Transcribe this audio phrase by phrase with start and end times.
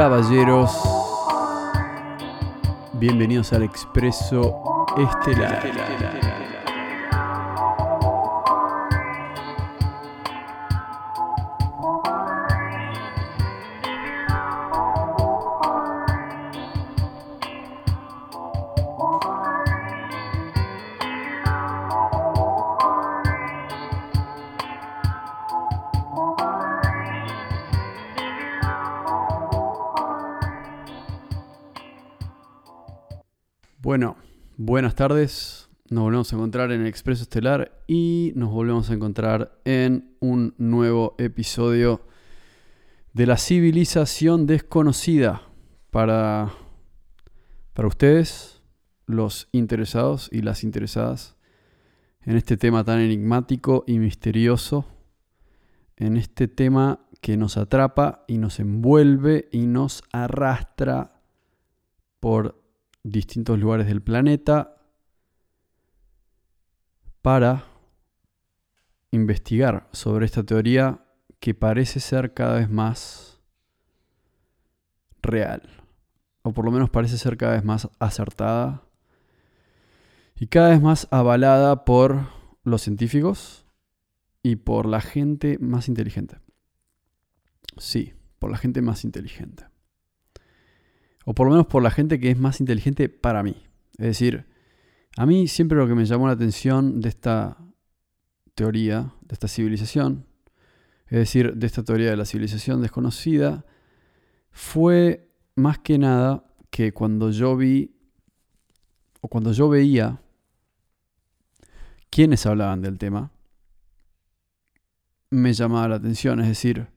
[0.00, 0.70] Caballeros,
[2.94, 6.29] bienvenidos al Expreso Estelar.
[34.62, 35.70] Buenas tardes.
[35.88, 40.54] Nos volvemos a encontrar en el Expreso Estelar y nos volvemos a encontrar en un
[40.58, 42.02] nuevo episodio
[43.14, 45.40] de la civilización desconocida
[45.90, 46.52] para,
[47.72, 48.60] para ustedes,
[49.06, 51.38] los interesados y las interesadas
[52.20, 54.84] en este tema tan enigmático y misterioso,
[55.96, 61.22] en este tema que nos atrapa y nos envuelve y nos arrastra
[62.20, 62.59] por
[63.02, 64.76] distintos lugares del planeta
[67.22, 67.64] para
[69.10, 71.04] investigar sobre esta teoría
[71.40, 73.40] que parece ser cada vez más
[75.22, 75.62] real,
[76.42, 78.82] o por lo menos parece ser cada vez más acertada
[80.36, 82.28] y cada vez más avalada por
[82.64, 83.66] los científicos
[84.42, 86.38] y por la gente más inteligente.
[87.76, 89.69] Sí, por la gente más inteligente.
[91.24, 93.56] O por lo menos por la gente que es más inteligente para mí.
[93.98, 94.46] Es decir,
[95.16, 97.58] a mí siempre lo que me llamó la atención de esta
[98.54, 100.26] teoría, de esta civilización,
[101.06, 103.64] es decir, de esta teoría de la civilización desconocida,
[104.52, 107.96] fue más que nada que cuando yo vi,
[109.20, 110.22] o cuando yo veía
[112.10, 113.32] quienes hablaban del tema,
[115.30, 116.40] me llamaba la atención.
[116.40, 116.88] Es decir,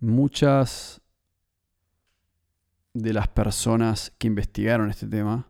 [0.00, 1.00] muchas
[2.98, 5.48] de las personas que investigaron este tema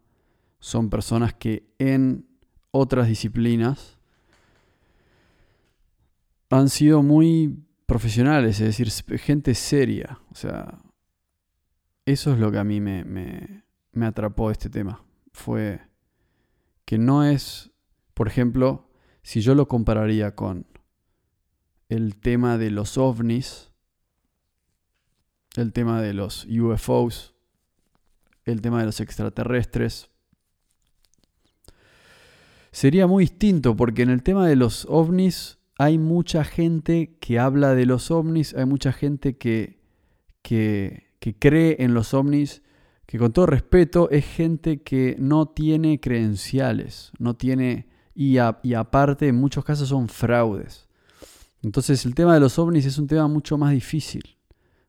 [0.60, 2.26] son personas que en
[2.70, 3.98] otras disciplinas
[6.50, 10.20] han sido muy profesionales, es decir, gente seria.
[10.30, 10.78] O sea,
[12.06, 15.04] eso es lo que a mí me, me, atrapó este tema.
[15.32, 15.80] Fue
[16.84, 17.70] que no es,
[18.14, 18.90] por ejemplo,
[19.22, 20.66] si yo lo compararía con
[21.88, 23.72] el tema de los ovnis,
[25.56, 27.34] el tema de los UFOs,
[28.52, 30.10] el tema de los extraterrestres.
[32.70, 37.74] Sería muy distinto porque en el tema de los ovnis hay mucha gente que habla
[37.74, 39.80] de los ovnis, hay mucha gente que,
[40.42, 41.08] que,
[41.38, 42.62] cree en los ovnis,
[43.06, 49.28] que con todo respeto es gente que no tiene credenciales, no tiene, y, y aparte
[49.28, 50.88] en muchos casos son fraudes.
[51.62, 54.36] Entonces el tema de los ovnis es un tema mucho más difícil,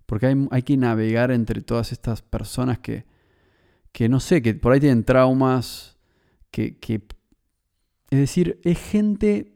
[0.06, 3.09] porque hay, hay que navegar entre todas estas personas que,
[3.92, 5.98] que no sé, que por ahí tienen traumas,
[6.52, 6.78] que,
[8.10, 9.54] es decir, es gente,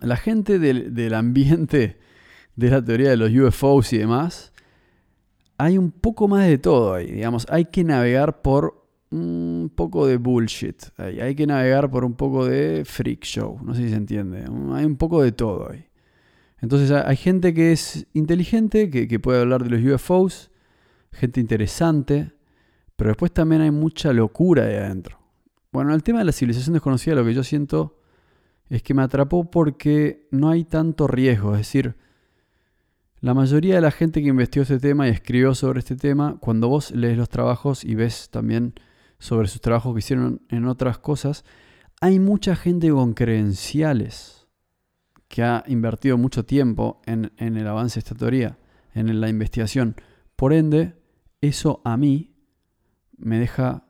[0.00, 1.98] la gente del, del, ambiente
[2.56, 4.52] de la teoría de los UFOs y demás,
[5.58, 10.16] hay un poco más de todo ahí, digamos, hay que navegar por un poco de
[10.16, 11.20] bullshit, ahí.
[11.20, 14.84] hay que navegar por un poco de freak show, no sé si se entiende, hay
[14.84, 15.86] un poco de todo ahí.
[16.60, 20.50] Entonces hay gente que es inteligente, que, que puede hablar de los UFOs,
[21.10, 22.32] gente interesante,
[22.96, 25.18] pero después también hay mucha locura ahí adentro.
[25.72, 27.98] Bueno, el tema de la civilización desconocida lo que yo siento
[28.68, 31.52] es que me atrapó porque no hay tanto riesgo.
[31.52, 31.96] Es decir,
[33.20, 36.68] la mayoría de la gente que investigó este tema y escribió sobre este tema, cuando
[36.68, 38.74] vos lees los trabajos y ves también
[39.18, 41.44] sobre sus trabajos que hicieron en otras cosas,
[42.00, 44.48] hay mucha gente con credenciales
[45.28, 48.58] que ha invertido mucho tiempo en, en el avance de esta teoría,
[48.92, 49.94] en la investigación.
[50.34, 50.94] Por ende,
[51.40, 52.31] eso a mí
[53.22, 53.86] me deja,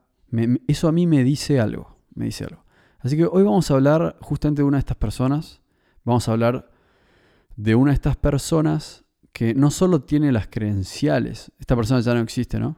[0.67, 2.65] eso a mí me dice algo, me dice algo.
[3.01, 5.61] Así que hoy vamos a hablar justamente de una de estas personas,
[6.05, 6.71] vamos a hablar
[7.57, 12.21] de una de estas personas que no solo tiene las credenciales, esta persona ya no
[12.21, 12.77] existe, ¿no?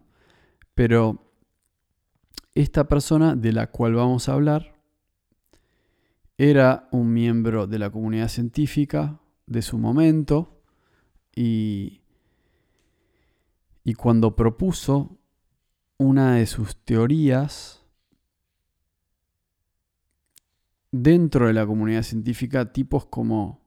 [0.75, 1.33] Pero
[2.55, 4.75] esta persona de la cual vamos a hablar
[6.39, 10.62] era un miembro de la comunidad científica de su momento
[11.35, 12.00] y,
[13.85, 15.19] y cuando propuso
[15.99, 17.85] una de sus teorías
[20.91, 23.61] dentro de la comunidad científica, tipos como,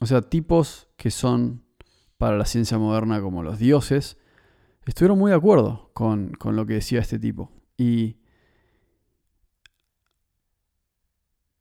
[0.00, 1.64] o sea, tipos que son
[2.18, 4.18] para la ciencia moderna como los dioses,
[4.84, 7.52] estuvieron muy de acuerdo con, lo que decía este tipo.
[7.76, 8.16] Y,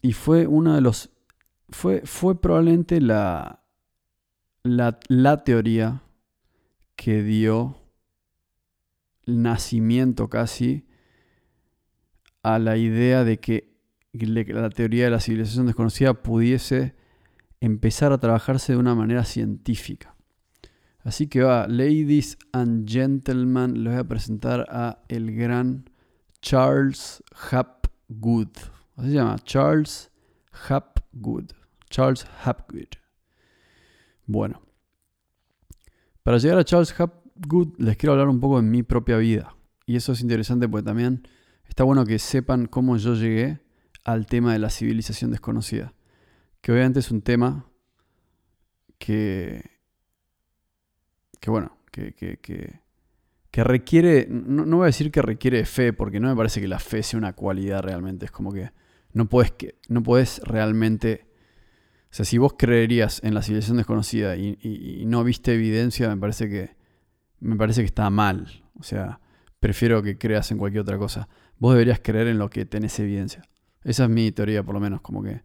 [0.01, 1.11] y fue uno de los,
[1.69, 3.63] fue, fue probablemente la,
[4.63, 6.03] la, la teoría
[6.95, 7.84] que dio
[9.25, 10.85] nacimiento casi
[12.43, 13.75] a la idea de que
[14.13, 16.95] la teoría de la civilización desconocida pudiese
[17.59, 20.15] empezar a trabajarse de una manera científica.
[20.99, 25.89] Así que va, ladies and gentlemen, les voy a presentar a el gran
[26.41, 28.49] Charles Hapgood.
[28.95, 30.11] Así se llama, Charles
[30.51, 31.51] Hapgood.
[31.89, 32.97] Charles Hapgood.
[34.25, 34.61] Bueno,
[36.23, 37.24] para llegar a Charles Hapgood
[37.77, 39.55] les quiero hablar un poco de mi propia vida.
[39.85, 41.27] Y eso es interesante porque también
[41.67, 43.59] está bueno que sepan cómo yo llegué
[44.03, 45.93] al tema de la civilización desconocida.
[46.61, 47.69] Que obviamente es un tema
[48.97, 49.63] que,
[51.39, 56.19] que bueno, que, que, que, requiere, no, no, voy a decir que requiere fe, porque
[56.19, 58.25] no me parece que la fe sea una cualidad realmente.
[58.25, 58.71] Es como que
[59.13, 61.25] no puedes, que, no puedes realmente
[62.15, 66.47] o sea, si vos creerías en la civilización desconocida y, no viste evidencia, me parece
[66.47, 66.69] que
[67.45, 68.63] me parece que está mal.
[68.79, 69.19] O sea,
[69.59, 71.27] prefiero que creas en cualquier otra cosa.
[71.57, 73.43] Vos deberías creer en lo que tenés evidencia.
[73.83, 75.41] Esa es mi teoría, por lo menos, como que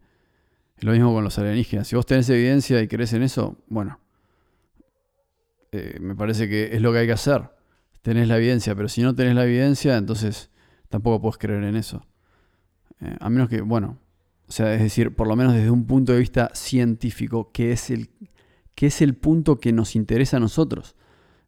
[0.75, 1.87] es lo mismo con los alienígenas.
[1.87, 3.99] Si vos tenés evidencia y crees en eso, bueno,
[5.71, 7.49] eh, me parece que es lo que hay que hacer.
[8.01, 10.49] Tenés la evidencia, pero si no tenés la evidencia, entonces
[10.89, 12.05] tampoco puedes creer en eso.
[12.99, 13.99] Eh, a menos que, bueno,
[14.47, 17.89] o sea, es decir, por lo menos desde un punto de vista científico, que es
[17.91, 18.09] el,
[18.75, 20.95] que es el punto que nos interesa a nosotros.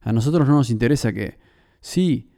[0.03, 1.39] A nosotros no nos interesa que,
[1.81, 2.31] sí,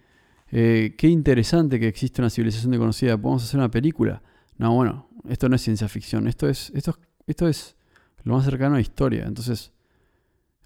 [0.52, 4.22] eh, qué interesante que existe una civilización desconocida, podemos hacer una película.
[4.58, 6.98] No, bueno, esto no es ciencia ficción, esto es, esto,
[7.28, 7.76] esto es
[8.24, 9.26] lo más cercano a historia.
[9.26, 9.72] Entonces,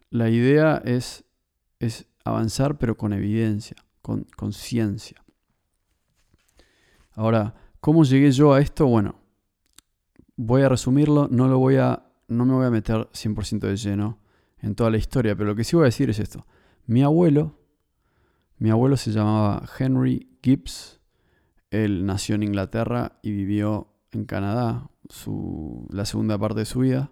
[0.09, 1.23] la idea es,
[1.79, 5.23] es avanzar pero con evidencia, con, con ciencia.
[7.13, 8.85] Ahora, ¿cómo llegué yo a esto?
[8.87, 9.15] Bueno,
[10.35, 14.19] voy a resumirlo, no, lo voy a, no me voy a meter 100% de lleno
[14.61, 16.45] en toda la historia, pero lo que sí voy a decir es esto.
[16.89, 17.55] Mi abuelo,
[18.57, 20.99] mi abuelo se llamaba Henry Gibbs,
[21.69, 24.89] él nació en Inglaterra y vivió en Canadá
[25.91, 27.11] la segunda parte de su vida,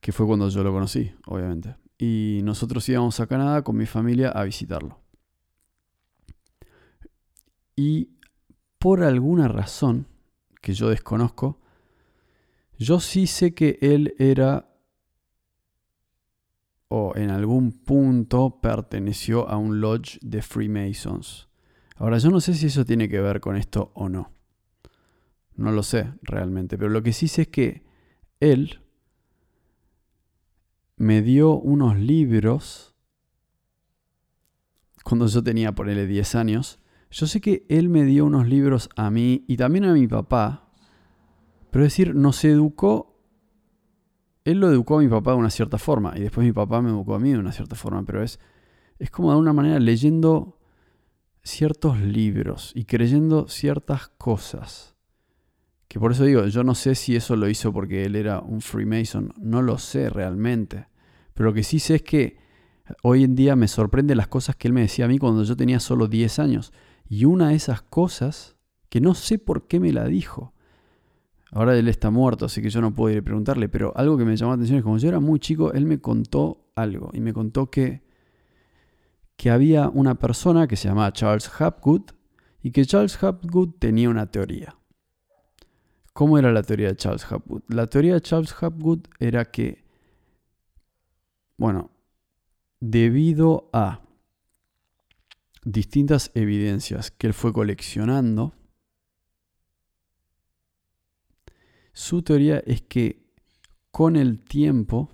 [0.00, 1.76] que fue cuando yo lo conocí, obviamente.
[1.98, 4.98] Y nosotros íbamos a Canadá con mi familia a visitarlo.
[7.76, 8.10] Y
[8.80, 10.08] por alguna razón
[10.60, 11.60] que yo desconozco,
[12.76, 14.71] yo sí sé que él era
[16.94, 21.48] o en algún punto perteneció a un lodge de Freemasons.
[21.96, 24.30] Ahora, yo no sé si eso tiene que ver con esto o no.
[25.56, 27.82] No lo sé realmente, pero lo que sí sé es que
[28.40, 28.82] él
[30.96, 32.94] me dio unos libros
[35.02, 36.78] cuando yo tenía, por él 10 años.
[37.10, 40.68] Yo sé que él me dio unos libros a mí y también a mi papá
[41.72, 43.11] pero es decir, nos educó,
[44.44, 46.90] él lo educó a mi papá de una cierta forma y después mi papá me
[46.90, 48.40] educó a mí de una cierta forma, pero es,
[48.98, 50.58] es como de alguna manera leyendo
[51.42, 54.96] ciertos libros y creyendo ciertas cosas.
[55.88, 58.60] Que por eso digo, yo no sé si eso lo hizo porque él era un
[58.60, 60.86] Freemason, no lo sé realmente.
[61.34, 62.38] Pero lo que sí sé es que
[63.02, 65.56] hoy en día me sorprende las cosas que él me decía a mí cuando yo
[65.56, 66.72] tenía solo 10 años.
[67.08, 68.56] Y una de esas cosas,
[68.88, 70.51] que no sé por qué me la dijo,
[71.54, 74.24] Ahora él está muerto, así que yo no puedo ir a preguntarle, pero algo que
[74.24, 77.20] me llamó la atención es como yo era muy chico, él me contó algo y
[77.20, 78.02] me contó que,
[79.36, 82.12] que había una persona que se llamaba Charles Hapgood
[82.62, 84.76] y que Charles Hapgood tenía una teoría.
[86.14, 87.62] ¿Cómo era la teoría de Charles Hapgood?
[87.68, 89.84] La teoría de Charles Hapgood era que,
[91.58, 91.90] bueno,
[92.80, 94.00] debido a
[95.64, 98.54] distintas evidencias que él fue coleccionando,
[101.92, 103.22] Su teoría es que
[103.90, 105.10] con el tiempo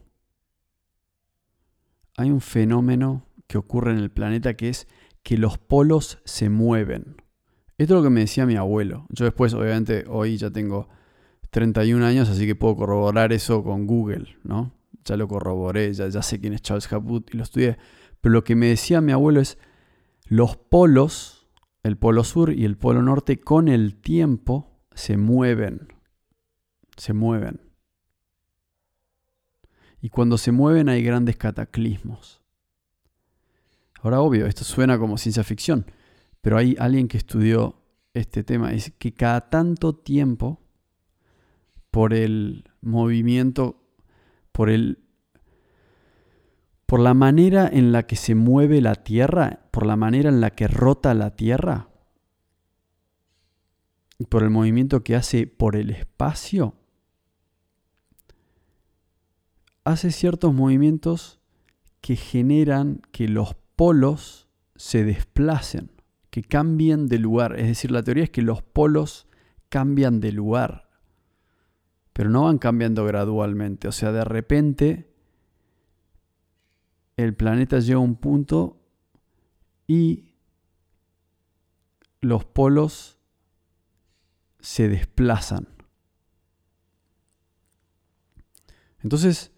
[2.16, 4.87] hay un fenómeno que ocurre en el planeta que es
[5.23, 7.16] que los polos se mueven.
[7.78, 9.06] Esto es lo que me decía mi abuelo.
[9.11, 10.88] Yo después, obviamente, hoy ya tengo
[11.50, 14.73] 31 años, así que puedo corroborar eso con Google, ¿no?
[15.04, 17.78] Ya lo corroboré, ya, sé quién es Charles Hapgood y lo estudié.
[18.20, 19.58] Pero lo que me decía mi abuelo es,
[20.26, 21.49] los polos,
[21.82, 25.98] el polo sur y el polo norte, con el tiempo se mueven
[26.99, 27.61] se mueven.
[30.00, 32.40] Y cuando se mueven hay grandes cataclismos.
[34.00, 35.87] Ahora, obvio, esto suena como ciencia ficción,
[36.40, 37.83] pero hay alguien que estudió
[38.14, 38.73] este tema.
[38.73, 40.61] Es que cada tanto tiempo,
[41.90, 43.83] por el movimiento,
[44.52, 45.05] por el
[46.87, 50.52] por la manera en la que se mueve la Tierra, por la manera en la
[50.52, 51.90] que rota la Tierra,
[54.19, 56.77] y por el movimiento que hace por el espacio,
[59.88, 61.40] hace ciertos movimientos
[62.02, 65.90] que generan que los polos se desplacen,
[66.28, 67.59] que cambien de lugar.
[67.59, 69.28] Es decir, la teoría es que los polos
[69.71, 70.90] cambian de lugar,
[72.12, 73.88] pero no van cambiando gradualmente.
[73.88, 75.11] O sea, de repente
[77.16, 78.83] el planeta llega a un punto
[79.87, 80.35] y
[82.21, 83.18] los polos
[84.61, 85.66] se desplazan.
[89.02, 89.52] Entonces,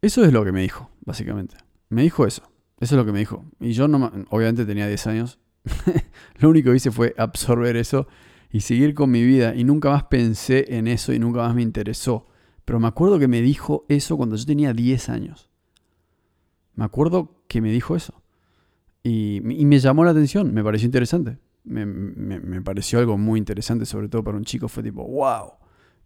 [0.00, 1.56] eso es lo que me dijo, básicamente.
[1.88, 2.42] Me dijo eso.
[2.80, 3.44] Eso es lo que me dijo.
[3.60, 5.38] Y yo no, obviamente tenía 10 años.
[6.38, 8.06] lo único que hice fue absorber eso
[8.50, 9.54] y seguir con mi vida.
[9.54, 12.26] Y nunca más pensé en eso y nunca más me interesó.
[12.64, 15.50] Pero me acuerdo que me dijo eso cuando yo tenía 10 años.
[16.74, 18.22] Me acuerdo que me dijo eso.
[19.02, 21.38] Y, me llamó la atención, me pareció interesante.
[21.64, 24.68] Me, me, pareció algo muy interesante, sobre todo para un chico.
[24.68, 25.52] Fue tipo, wow,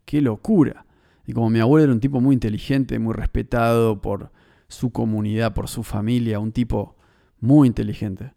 [0.05, 0.87] qué locura.
[1.27, 4.33] Y como mi abuelo era un tipo muy inteligente, muy respetado por
[4.69, 6.97] su comunidad, por su familia, un tipo
[7.41, 8.35] muy inteligente,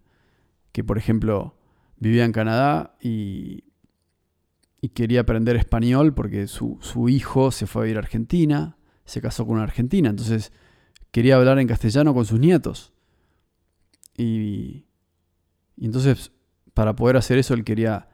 [0.72, 1.56] que por ejemplo
[1.98, 3.64] vivía en Canadá y,
[4.94, 6.78] quería aprender español porque su,
[7.10, 10.52] hijo se fue a ir a Argentina, se casó con una argentina, entonces
[11.10, 12.94] quería hablar en castellano con sus nietos.
[14.16, 14.86] Y,
[15.76, 16.32] y entonces,
[16.76, 18.10] para poder hacer eso, él quería,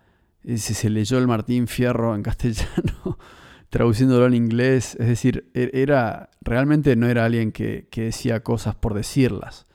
[0.56, 3.18] se leyó el Martín Fierro en castellano
[3.72, 4.96] traduciéndolo en inglés.
[5.00, 9.66] Es decir, e-, era realmente no era alguien que, decía cosas por decirlas.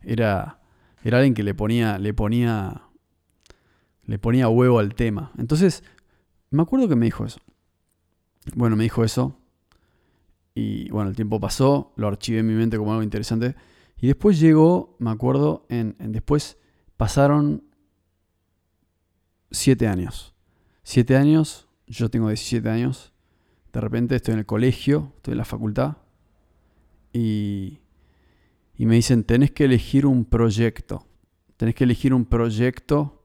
[0.00, 0.60] Era,
[1.04, 2.82] era alguien que le ponía, le ponía,
[4.04, 5.30] le ponía huevo al tema.
[5.38, 5.84] Entonces,
[6.50, 7.40] me acuerdo que me dijo eso.
[8.54, 9.38] Bueno, me dijo eso.
[10.54, 13.56] Y bueno, el tiempo pasó, lo archivé en mi mente como algo interesante.
[13.98, 16.58] Y después llegó, me acuerdo, en, en después
[16.96, 17.64] pasaron
[19.50, 20.34] siete años.
[20.82, 23.13] Siete años, yo tengo 17 años.
[23.74, 25.96] De repente estoy en el colegio, estoy en la facultad
[27.12, 27.80] y,
[28.78, 31.08] me dicen, tenés que elegir un proyecto.
[31.56, 33.24] Tenés que elegir un proyecto,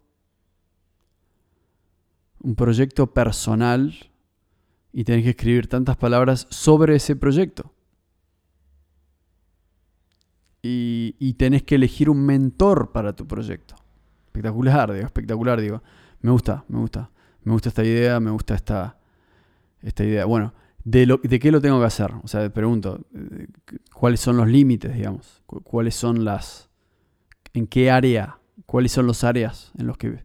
[2.39, 3.93] un proyecto personal
[4.91, 7.71] y tenés que escribir tantas palabras sobre ese proyecto.
[10.63, 13.75] Y, y, tenés que elegir un mentor para tu proyecto.
[14.25, 15.83] Espectacular, digo, espectacular, digo.
[16.21, 17.11] Me gusta, me gusta.
[17.43, 18.98] Me gusta esta idea, me gusta esta,
[19.81, 20.25] esta idea.
[20.25, 22.11] Bueno, ¿de, lo, ¿de qué lo tengo que hacer?
[22.23, 23.47] O sea, pregunto, eh,
[23.93, 25.41] ¿cuáles son los límites, digamos?
[25.45, 26.69] ¿Cuáles son las...
[27.53, 28.39] ¿En qué área?
[28.65, 30.23] ¿Cuáles son los áreas en los que...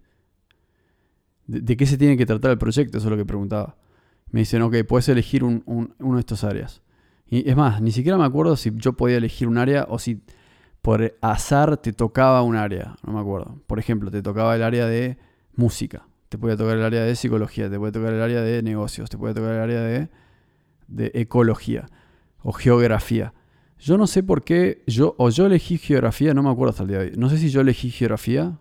[1.47, 2.99] De, qué se tiene que tratar el proyecto?
[2.99, 3.77] Eso es lo que preguntaba.
[4.31, 6.83] Me dicen, ok, puedes elegir un, uno de estos áreas.
[7.27, 10.23] Y es más, ni siquiera me acuerdo si yo podía elegir un área o si
[10.83, 12.97] por azar te tocaba un área.
[13.07, 13.61] No me acuerdo.
[13.67, 15.19] Por ejemplo, te tocaba el área de
[15.55, 19.09] música te puede tocar el área de psicología, te puede tocar el área de negocios,
[19.09, 20.09] te puede tocar el área de,
[20.89, 21.87] de ecología
[22.43, 23.33] o geografía.
[23.79, 26.89] Yo no sé por qué, yo, o yo elegí geografía, no me acuerdo hasta el
[26.89, 27.13] día de hoy.
[27.17, 28.59] No sé si yo elegí geografía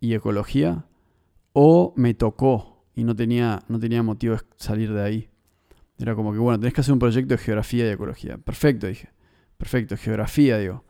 [0.00, 0.86] y ecología
[1.52, 5.30] o me tocó y no tenía, no tenía motivo de salir de ahí.
[5.98, 8.38] Era como que, bueno, tenés que hacer un proyecto de geografía y ecología.
[8.38, 9.08] Perfecto, dije.
[9.56, 10.84] Perfecto, geografía, digo.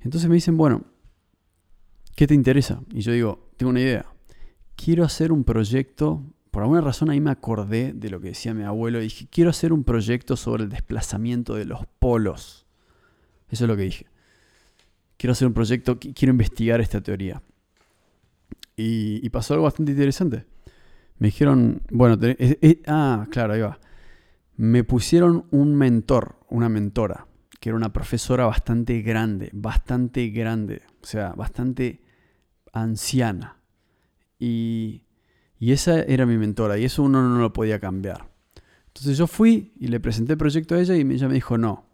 [0.00, 0.86] Entonces me dicen, bueno,
[2.16, 2.80] ¿qué te interesa?
[2.90, 4.13] Y yo digo, tengo una idea
[4.76, 8.62] quiero hacer un proyecto, por alguna razón ahí me acordé de lo que decía mi
[8.62, 12.66] abuelo y dije, quiero hacer un proyecto sobre el desplazamiento de los polos.
[13.48, 14.06] Eso es lo que dije.
[15.16, 17.42] Quiero hacer un proyecto, quiero investigar esta teoría.
[18.76, 20.46] Y, pasó algo bastante interesante.
[21.18, 22.18] Me dijeron, bueno,
[22.86, 23.78] ah, claro, ahí va.
[24.56, 27.26] Me pusieron un mentor, una mentora,
[27.60, 32.02] que era una profesora bastante grande, bastante grande, o sea, bastante
[32.72, 33.58] anciana.
[34.38, 35.02] Y,
[35.60, 38.30] esa era mi mentora y eso uno no lo podía cambiar.
[38.88, 41.86] Entonces yo fui y le presenté el proyecto a ella y ella me dijo, no,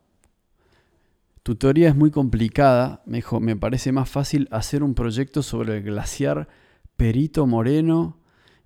[1.44, 3.02] tu teoría es muy complicada.
[3.06, 6.48] Me dijo, me parece más fácil hacer un proyecto sobre el glaciar
[6.96, 8.18] Perito Moreno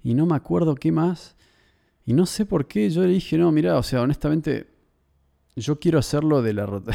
[0.03, 1.37] y no me acuerdo qué más.
[2.07, 4.69] Y no sé por qué yo le dije, no, mira, o sea, honestamente,
[5.57, 6.93] yo quiero hacerlo de la rota.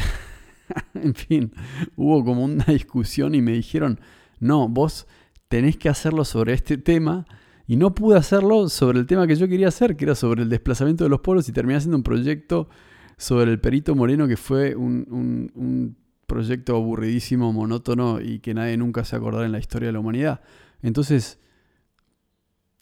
[0.94, 1.52] en fin,
[1.96, 4.00] hubo como una discusión y me dijeron,
[4.38, 5.06] no, vos
[5.50, 7.26] tenés que hacerlo sobre este tema.
[7.66, 10.48] Y no pude hacerlo sobre el tema que yo quería hacer, que era sobre el
[10.48, 12.68] desplazamiento de los polos, y terminé haciendo un proyecto
[13.16, 19.16] sobre el Perito Moreno, que fue un, proyecto aburridísimo, monótono y que nadie nunca se
[19.16, 20.40] acordará en la historia de la humanidad.
[20.80, 21.40] Entonces,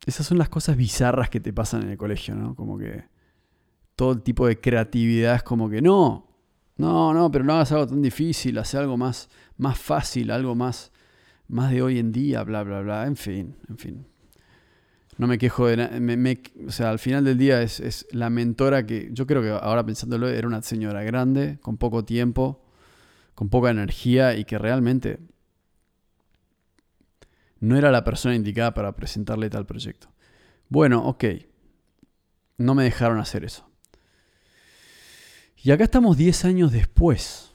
[0.04, 2.54] esas son las cosas bizarras que te pasan en el colegio, ¿no?
[2.54, 3.04] Como que
[3.96, 6.28] todo tipo de creatividad es como que no,
[6.76, 10.92] no, no, pero no hagas algo tan difícil, haz algo más, más fácil, algo más,
[11.48, 14.06] más de hoy en día, bla, bla, bla, en fin, en fin.
[15.16, 15.98] No me quejo de nada,
[16.66, 19.84] o sea, al final del día es, es, la mentora que, yo creo que ahora
[19.84, 22.64] pensándolo, era una señora grande, con poco tiempo,
[23.34, 25.18] con poca energía y que realmente
[27.60, 30.08] no era la persona indicada para presentarle tal proyecto.
[30.68, 31.24] Bueno, ok,
[32.58, 33.68] no me dejaron hacer eso.
[35.56, 37.52] Y acá estamos 10 años después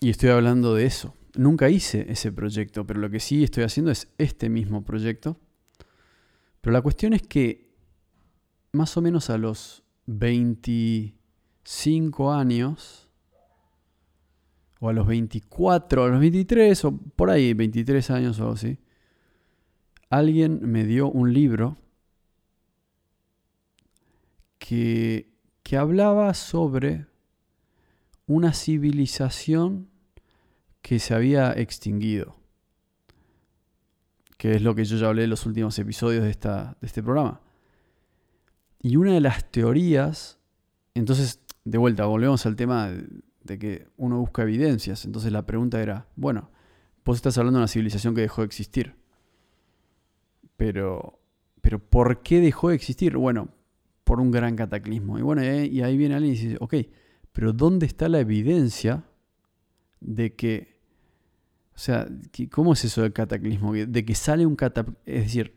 [0.00, 1.14] y estoy hablando de eso.
[1.36, 5.38] Nunca hice ese proyecto, pero lo que sí estoy haciendo es este mismo proyecto.
[6.60, 7.68] Pero la cuestión es que
[8.72, 13.08] más o menos a los 25 años,
[14.80, 18.78] o a los 24, a los 23, o por ahí, 23 años o algo así,
[20.10, 21.76] alguien me dio un libro
[24.58, 25.32] que,
[25.62, 27.06] que hablaba sobre
[28.26, 29.88] una civilización
[30.88, 32.34] que se había extinguido,
[34.38, 37.02] que es lo que yo ya hablé en los últimos episodios de, esta, de este
[37.02, 37.42] programa.
[38.80, 40.38] Y una de las teorías,
[40.94, 42.90] entonces, de vuelta, volvemos al tema
[43.42, 45.04] de que uno busca evidencias.
[45.04, 46.48] Entonces la pregunta era, bueno,
[47.04, 48.94] vos estás hablando de una civilización que dejó de existir.
[50.56, 51.20] Pero,
[51.60, 53.14] pero ¿por qué dejó de existir?
[53.18, 53.50] Bueno,
[54.04, 55.18] por un gran cataclismo.
[55.18, 56.76] Y bueno, y ahí viene alguien y dice, ok,
[57.34, 59.04] pero ¿dónde está la evidencia
[60.00, 60.77] de que,
[61.78, 62.08] o sea,
[62.50, 63.72] ¿cómo es eso del cataclismo?
[63.72, 64.98] De que sale un cataclismo.
[65.06, 65.54] Es decir,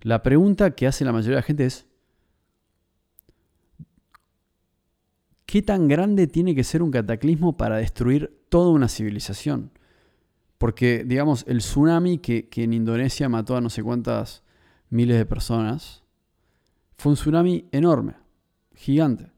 [0.00, 1.86] la pregunta que hace la mayoría de la gente es,
[5.46, 9.70] ¿qué tan grande tiene que ser un cataclismo para destruir toda una civilización?
[10.58, 14.42] Porque, digamos, el tsunami que, que en Indonesia mató a no sé cuántas
[14.90, 16.02] miles de personas,
[16.96, 18.14] fue un tsunami enorme,
[18.74, 19.30] gigante,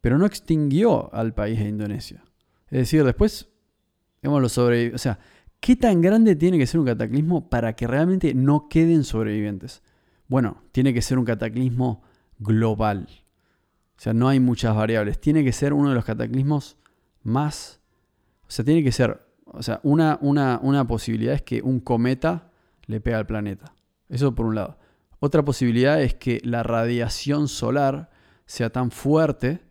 [0.00, 2.22] pero no extinguió al país de Indonesia.
[2.68, 3.48] Es decir, después
[4.28, 5.18] o sea,
[5.60, 9.82] ¿qué tan grande tiene que ser un cataclismo para que realmente no queden sobrevivientes?
[10.28, 12.02] Bueno, tiene que ser un cataclismo
[12.38, 13.08] global.
[13.96, 15.20] O sea, no hay muchas variables.
[15.20, 16.76] Tiene que ser uno de los cataclismos
[17.22, 17.80] más...
[18.46, 19.26] O sea, tiene que ser...
[19.46, 22.50] O sea, una, una, una posibilidad es que un cometa
[22.86, 23.72] le pega al planeta.
[24.08, 24.78] Eso por un lado.
[25.18, 28.10] Otra posibilidad es que la radiación solar
[28.44, 29.66] sea tan fuerte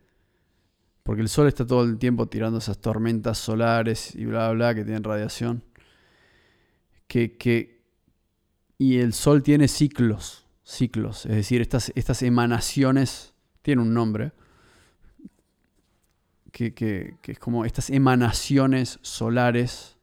[1.05, 4.83] porque el Sol está todo el tiempo tirando esas tormentas solares y bla, bla, que
[4.83, 5.63] tienen radiación.
[7.07, 7.81] Que,
[8.77, 11.25] y el Sol tiene ciclos, ciclos.
[11.25, 14.33] Es decir, estas, estas emanaciones, tiene un nombre,
[16.51, 19.97] que, que, es como estas emanaciones solares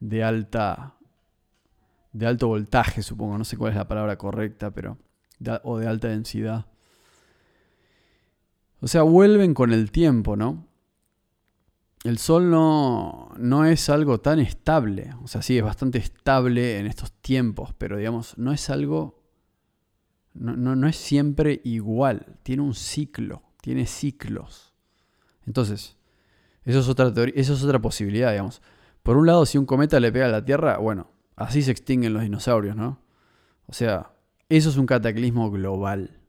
[0.00, 0.94] de alta,
[2.12, 3.38] de alto voltaje, supongo.
[3.38, 4.98] No sé cuál es la palabra correcta, pero,
[5.64, 6.66] o de alta densidad
[8.84, 10.66] o sea, vuelven con el tiempo, ¿no?
[12.04, 15.14] El Sol no, no es algo tan estable.
[15.22, 19.22] O sea, sí, es bastante estable en estos tiempos, pero digamos, no es algo...
[20.34, 22.36] No, no, es siempre igual.
[22.42, 24.74] Tiene un ciclo, tiene ciclos.
[25.46, 25.96] Entonces,
[26.64, 28.60] eso es otra teoría, eso es otra posibilidad, digamos.
[29.02, 32.12] Por un lado, si un cometa le pega a la Tierra, bueno, así se extinguen
[32.12, 33.00] los dinosaurios, ¿no?
[33.66, 34.12] O sea,
[34.48, 36.20] eso es un cataclismo global.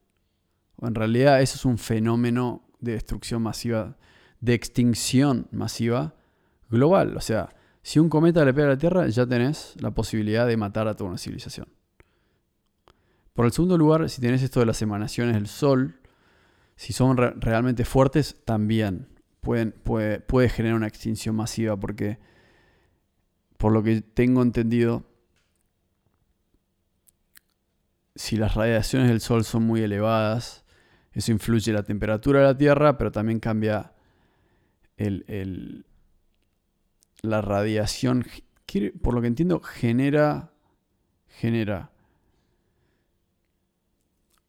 [0.78, 3.98] O en realidad eso es un fenómeno de destrucción masiva,
[4.46, 6.14] de extinción masiva
[6.70, 7.18] global.
[7.18, 7.50] O sea,
[7.82, 10.94] si un cometa le pega a la Tierra, ya tenés la posibilidad de matar a
[10.96, 11.68] toda una civilización.
[13.34, 16.00] Por el segundo lugar, si tenés esto de las emanaciones del Sol,
[16.76, 19.08] si son realmente fuertes, también
[19.42, 22.20] pueden, puede, puede generar una extinción masiva, porque
[23.58, 25.06] por lo que tengo entendido,
[28.14, 30.66] si las radiaciones del Sol son muy elevadas,
[31.14, 33.95] eso influye la temperatura de la Tierra, pero también cambia
[34.98, 35.86] el,
[37.22, 38.26] la radiación.
[39.02, 40.52] Por lo que entiendo, genera,
[41.28, 41.92] genera.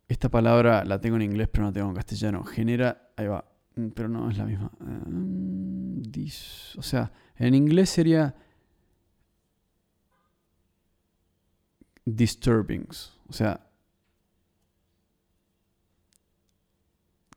[0.09, 2.45] Esta palabra la tengo en inglés, pero no tengo en castellano.
[2.45, 3.45] Genera, ahí va,
[3.77, 4.71] mm, pero no es la misma.
[4.81, 6.03] Mm,
[6.79, 8.35] o sea, en inglés sería
[12.05, 13.13] disturbings.
[13.29, 13.61] O sea,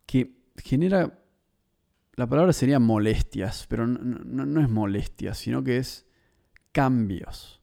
[0.05, 1.18] que genera,
[2.19, 6.05] la palabra sería molestias, pero no, es molestias, sino que es
[6.73, 7.61] cambios.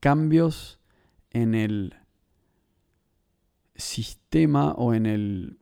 [0.00, 0.80] Cambios
[1.30, 1.94] en el
[3.74, 5.58] sistema o en el...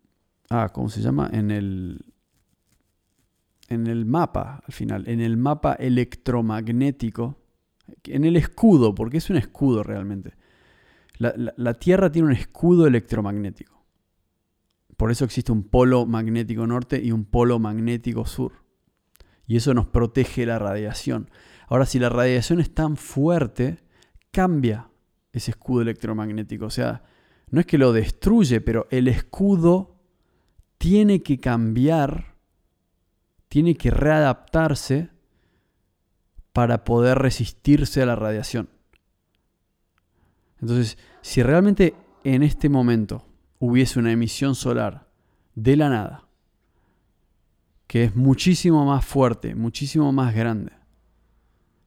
[0.51, 1.31] Ah, ¿cómo se llama?
[1.33, 2.15] En el...
[3.67, 7.41] En el mapa, al final, en el mapa electromagnético,
[8.05, 10.35] en el escudo, porque es un escudo realmente.
[11.19, 13.72] la Tierra tiene un escudo electromagnético.
[15.03, 18.53] Por eso existe un polo magnético norte y un polo magnético sur.
[19.49, 21.29] Y eso nos protege la radiación.
[21.67, 23.83] Ahora, si la radiación es tan fuerte,
[24.31, 24.91] cambia
[25.33, 26.67] ese escudo electromagnético.
[26.67, 27.03] O sea,
[27.51, 29.97] no es que lo destruye, pero el escudo
[30.79, 32.37] tiene que cambiar,
[33.49, 35.11] tiene que readaptarse
[36.53, 38.69] para poder resistirse a la radiación.
[40.61, 43.32] Entonces, si realmente en este momento
[43.65, 45.07] hubiese una emisión solar
[45.55, 46.27] de la nada,
[47.87, 50.73] que es muchísimo más fuerte, muchísimo más grande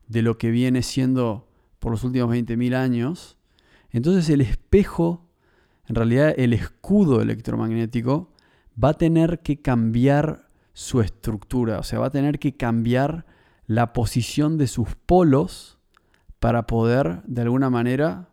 [0.08, 3.38] de lo que viene siendo por los últimos 20.000 años,
[3.90, 5.28] entonces el espejo,
[5.88, 8.32] en realidad el escudo electromagnético,
[8.82, 13.26] va a tener que cambiar su estructura, o sea, va a tener que cambiar
[13.68, 15.78] la posición de sus polos
[16.40, 18.30] para poder, de alguna manera,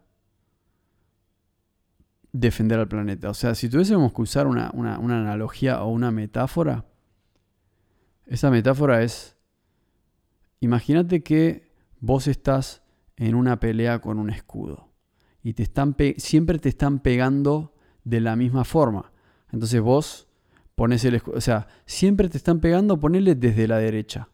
[2.33, 3.31] defender al planeta.
[3.31, 6.87] O sea, si tuviésemos que usar una, analogía o una metáfora,
[8.27, 9.37] esa metáfora es,
[10.61, 12.83] imagínate que vos estás
[13.17, 14.91] en una pelea con un escudo
[15.43, 19.13] y te están siempre te están pegando de la misma forma.
[19.53, 20.29] Entonces vos
[20.75, 24.29] pones el escudo, o sea, siempre te están pegando, ponele desde la derecha.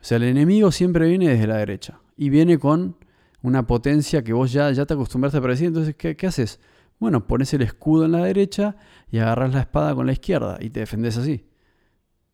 [0.00, 2.96] O sea, el enemigo siempre viene desde la derecha y viene con
[3.42, 5.68] una potencia que vos ya, ya te acostumbraste a predecir.
[5.68, 6.60] Entonces, ¿qué, ¿qué, haces?
[6.98, 8.76] Bueno, pones el escudo en la derecha
[9.10, 11.46] y agarras la espada con la izquierda y te defendés así.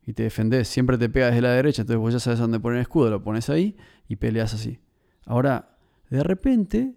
[0.05, 2.79] Y te defendés, siempre te pega desde la derecha, entonces vos ya sabes dónde poner
[2.79, 3.77] el escudo, lo pones ahí
[4.09, 4.81] y peleas así.
[5.25, 5.79] Ahora,
[6.11, 6.95] de repente,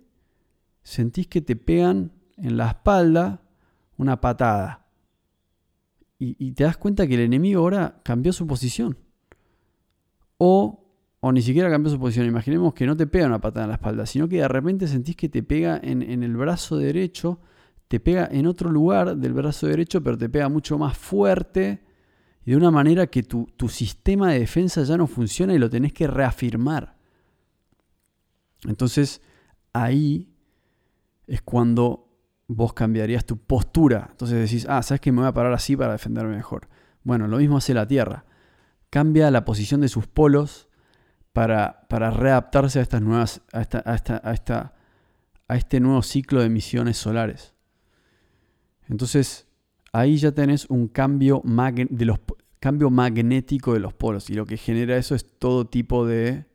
[0.82, 3.42] sentís que te pegan en la espalda
[3.98, 4.88] una patada.
[6.18, 8.98] Y, y te das cuenta que el enemigo ahora cambió su posición.
[10.38, 10.86] O
[11.28, 12.28] o ni siquiera cambió su posición.
[12.28, 15.16] Imaginemos que no te pega una patada en la espalda, sino que de repente sentís
[15.16, 17.40] que te pega en, el brazo derecho,
[17.88, 21.84] te pega en otro lugar del brazo derecho, pero te pega mucho más fuerte
[22.46, 25.70] y de una manera que tu, tu sistema de defensa ya no funciona y lo
[25.70, 26.96] tenés que reafirmar.
[28.66, 29.22] Entonces
[29.74, 30.30] ahí
[31.28, 32.06] es cuando
[32.48, 34.08] vos cambiarías tu postura.
[34.12, 36.68] Entonces decís, ah, ¿sabes que me voy a parar así para defenderme mejor?
[37.04, 38.26] Bueno, lo mismo hace la Tierra.
[38.90, 40.70] Cambia la posición de sus polos
[41.34, 44.74] para, para readaptarse a estas nuevas, a, esta, a, esta, a, esta,
[45.48, 47.55] a este nuevo ciclo de emisiones solares.
[48.90, 49.48] Entonces,
[49.92, 52.20] ahí ya tenés un cambio, de los,
[52.60, 54.30] cambio magnético de los polos.
[54.30, 56.46] Y lo que genera eso es todo tipo de,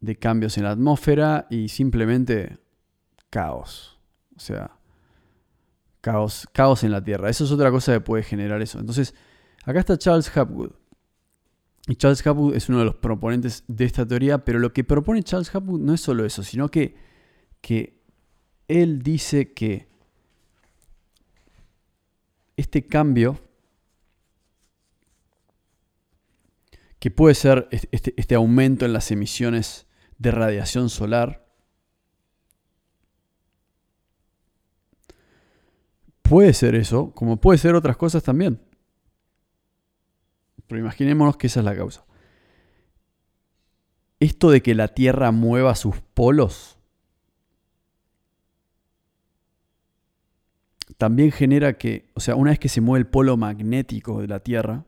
[0.00, 2.58] de cambios en la atmósfera y simplemente
[3.30, 3.98] caos.
[4.36, 4.76] O sea,
[6.00, 7.30] caos, caos en la Tierra.
[7.30, 8.78] Eso es otra cosa que puede generar eso.
[8.78, 9.14] Entonces,
[9.64, 10.72] acá está Charles Hapgood.
[11.88, 15.22] Y Charles Hapgood es uno de los proponentes de esta teoría, pero lo que propone
[15.22, 16.94] Charles Hapgood no es solo eso, sino que,
[17.60, 18.00] que
[18.68, 19.91] él dice que
[22.56, 23.40] este cambio,
[26.98, 29.86] que puede ser este, este aumento en las emisiones
[30.18, 31.46] de radiación solar,
[36.22, 38.62] puede ser eso, como puede ser otras cosas también.
[40.66, 42.06] Pero imaginémonos que esa es la causa.
[44.20, 46.78] Esto de que la Tierra mueva sus polos
[51.02, 54.38] también genera que, o sea, una vez que se mueve el polo magnético de la
[54.38, 54.84] Tierra,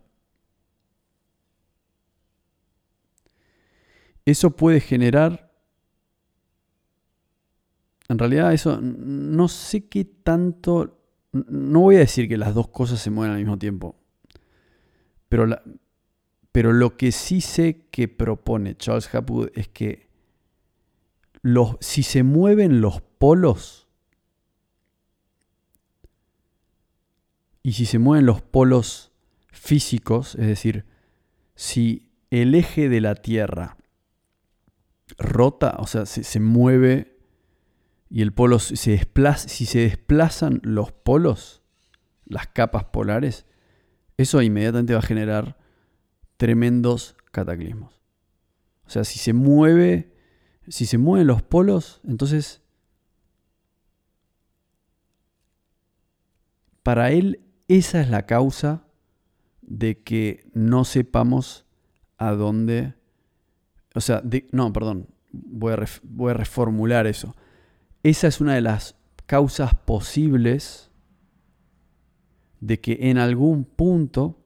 [4.24, 5.52] eso puede generar,
[8.08, 11.00] en realidad eso, no sé qué tanto,
[11.32, 13.96] no voy a decir que las dos cosas se mueven al mismo tiempo,
[15.28, 15.48] pero,
[16.52, 20.06] pero lo que sí sé que propone Charles Hapgood es que
[21.42, 23.83] los, si se mueven los polos,
[27.64, 29.10] y si se mueven los polos
[29.50, 30.84] físicos, es decir,
[31.56, 33.78] si el eje de la Tierra
[35.16, 37.16] rota, o sea, se, se mueve
[38.10, 41.62] y el polo se desplaza, si se desplazan los polos,
[42.26, 43.46] las capas polares,
[44.18, 45.56] eso inmediatamente va a generar
[46.36, 47.98] tremendos cataclismos.
[48.86, 50.12] O sea, si se mueve,
[50.68, 52.60] si se mueven los polos, entonces
[56.82, 58.84] para él esa es la causa
[59.62, 61.64] de que no sepamos
[62.18, 62.94] a dónde,
[63.94, 64.22] o sea,
[64.52, 67.34] no, perdón, voy a, reformular eso.
[68.02, 68.96] Esa es una de las
[69.26, 70.90] causas posibles
[72.60, 74.38] de que en algún punto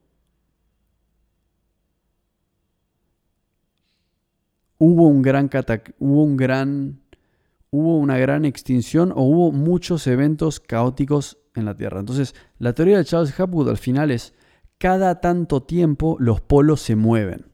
[4.77, 5.49] hubo un gran
[5.99, 7.01] hubo un gran
[7.71, 11.99] hubo una gran extinción o hubo muchos eventos caóticos en la Tierra.
[11.99, 14.33] Entonces, la teoría de Charles Hapgood al final es
[14.77, 17.51] cada tanto tiempo los polos se mueven.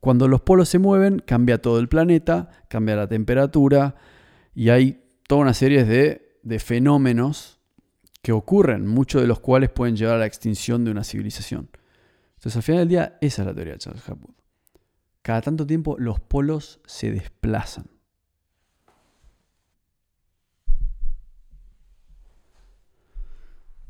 [0.00, 3.96] Cuando los polos se mueven, cambia todo el planeta, cambia la temperatura
[4.54, 7.58] y hay toda una serie de, de fenómenos
[8.22, 11.68] que ocurren, muchos de los cuales pueden llevar a la extinción de una civilización.
[12.36, 14.34] Entonces, al final del día, esa es la teoría de Charles Hapgood.
[15.22, 17.86] cada tanto tiempo los polos se desplazan.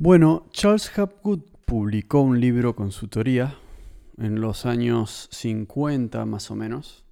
[0.00, 3.58] Bueno, Charles Hapgood publicó un libro con su teoría
[4.16, 7.04] en los años 50 más o menos.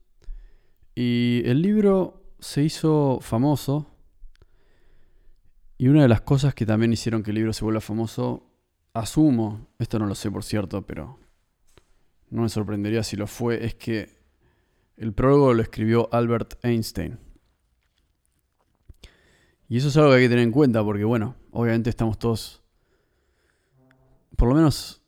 [0.94, 3.90] Y el libro se hizo famoso.
[5.76, 8.52] Y una de las cosas que también hicieron que el libro se vuelva famoso,
[8.94, 11.18] asumo, esto no lo sé por cierto, pero
[12.30, 14.16] no me sorprendería si lo fue, es que
[14.96, 17.18] el prólogo lo escribió Albert Einstein.
[19.68, 22.62] Y eso es algo que hay que tener en cuenta porque, bueno, obviamente estamos todos,
[24.36, 25.02] por lo menos,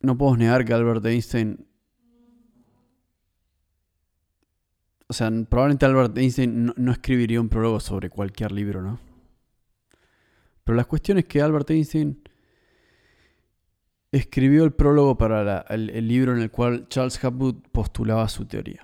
[0.00, 1.66] no puedo negar que Albert Einstein,
[5.08, 9.00] o sea, probablemente Albert Einstein no, escribiría un prólogo sobre cualquier libro, ¿no?
[10.64, 12.22] Pero la cuestión es que Albert Einstein
[14.12, 18.82] escribió el prólogo para el, libro en el cual Charles Hapgood postulaba su teoría.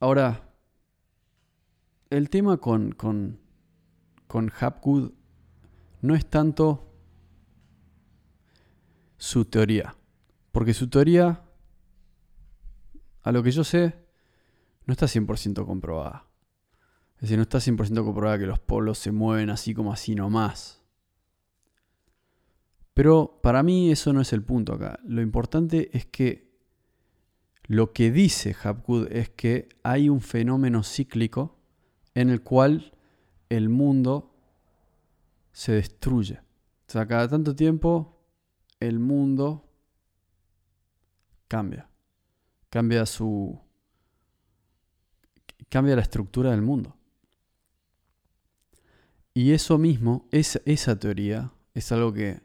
[0.00, 0.50] Ahora,
[2.10, 3.40] el tema con, con,
[4.26, 5.12] con Hapgood
[6.02, 6.91] no es tanto
[9.22, 9.94] su teoría,
[10.50, 11.44] porque su teoría,
[13.22, 13.94] a lo que yo sé,
[14.84, 16.26] no está 100% comprobada.
[17.14, 20.82] Es decir, no está 100% comprobada que los polos se mueven así como así nomás.
[22.94, 24.98] Pero para mí eso no es el punto acá.
[25.04, 26.50] Lo importante es que
[27.68, 31.60] lo que dice Hapgood es que hay un fenómeno cíclico
[32.16, 32.92] en el cual
[33.50, 34.34] el mundo
[35.52, 36.40] se destruye.
[36.88, 38.21] O sea, cada tanto tiempo
[38.82, 39.68] el mundo
[41.48, 41.88] cambia.
[42.70, 43.60] Cambia su.
[45.68, 46.96] cambia la estructura del mundo.
[49.34, 52.42] Y eso mismo, esa, esa teoría, es algo que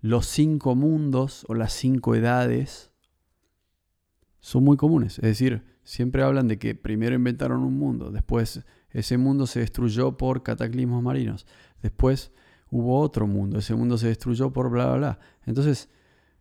[0.00, 2.92] los cinco mundos o las cinco edades
[4.40, 5.18] son muy comunes.
[5.18, 10.18] Es decir, siempre hablan de que primero inventaron un mundo, después ese mundo se destruyó
[10.18, 11.46] por cataclismos marinos,
[11.82, 12.30] después
[12.70, 15.18] hubo otro mundo, ese mundo se destruyó por bla, bla, bla.
[15.46, 15.88] Entonces,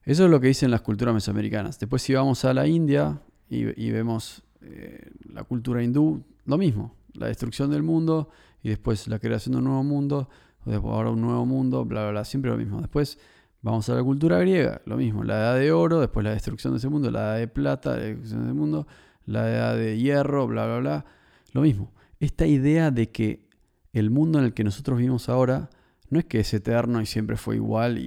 [0.03, 1.79] eso es lo que dicen las culturas mesoamericanas.
[1.79, 7.27] Después si vamos a la India y vemos eh, la cultura hindú, lo mismo, la
[7.27, 8.29] destrucción del mundo
[8.61, 10.27] y después la creación de un nuevo mundo,
[10.65, 12.81] después ahora un nuevo mundo, bla, bla, bla, siempre lo mismo.
[12.81, 13.17] Después
[13.61, 16.79] vamos a la cultura griega, lo mismo, la edad de oro, después la destrucción de
[16.79, 18.87] ese mundo, la edad de plata, la destrucción de ese mundo,
[19.27, 21.05] la edad de hierro, bla, bla, bla,
[21.51, 21.93] lo mismo.
[22.19, 23.47] Esta idea de que
[23.93, 25.69] el mundo en el que nosotros vivimos ahora
[26.09, 28.01] no es que es eterno y siempre fue igual,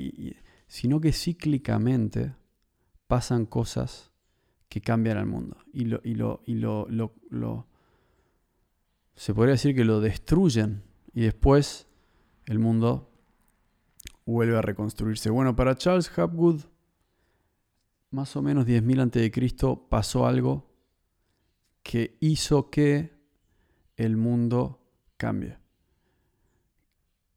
[0.66, 2.35] sino que cíclicamente
[3.06, 4.11] pasan cosas
[4.68, 5.59] que cambian al mundo.
[5.72, 7.66] Y lo, y lo, y lo, lo,
[9.14, 11.87] se podría decir que lo destruyen y después
[12.46, 13.11] el mundo
[14.24, 15.28] vuelve a reconstruirse.
[15.28, 16.62] Bueno, para Charles Hapgood,
[18.11, 19.87] más o menos 10.000 a.C.
[19.88, 20.69] pasó algo
[21.82, 23.12] que hizo que
[23.96, 24.80] el mundo
[25.16, 25.58] cambie.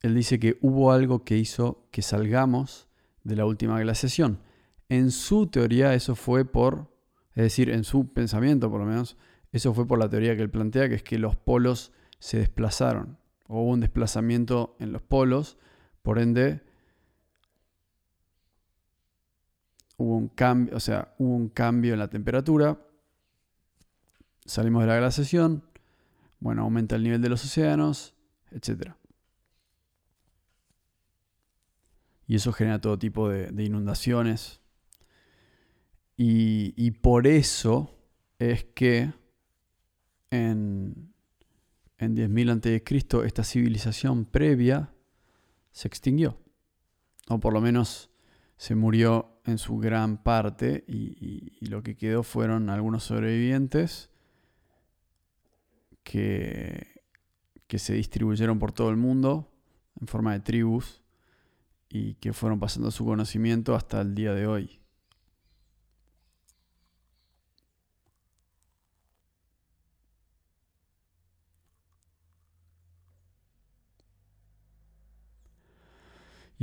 [0.01, 2.88] Él dice que hubo algo que hizo que salgamos
[3.23, 4.39] de la última glaciación.
[4.89, 6.93] En su teoría eso fue por
[7.36, 9.17] es decir, en su pensamiento por lo menos,
[9.51, 13.17] eso fue por la teoría que él plantea, que es que los polos se desplazaron.
[13.47, 15.58] hubo un desplazamiento en los polos,
[16.01, 16.62] por ende
[19.97, 22.79] hubo un cambio, o sea, hubo un cambio en la temperatura,
[24.45, 25.63] salimos de la glaciación,
[26.39, 28.15] bueno, aumenta el nivel de los océanos,
[28.51, 28.93] etc.
[32.27, 34.63] Y eso genera todo tipo de inundaciones,
[36.15, 37.97] y, por eso
[38.38, 39.12] es que
[40.29, 41.13] en,
[41.97, 43.25] en 10.000 a.C.
[43.27, 44.93] esta civilización previa
[45.71, 46.38] se extinguió.
[47.29, 48.12] O por lo menos
[48.58, 54.10] se murió en su gran parte y, y lo que quedó fueron algunos sobrevivientes
[56.04, 57.02] que,
[57.68, 59.52] que se distribuyeron por todo el mundo
[60.00, 61.02] en forma de tribus
[61.89, 64.84] y que fueron pasando su conocimiento hasta el día de hoy.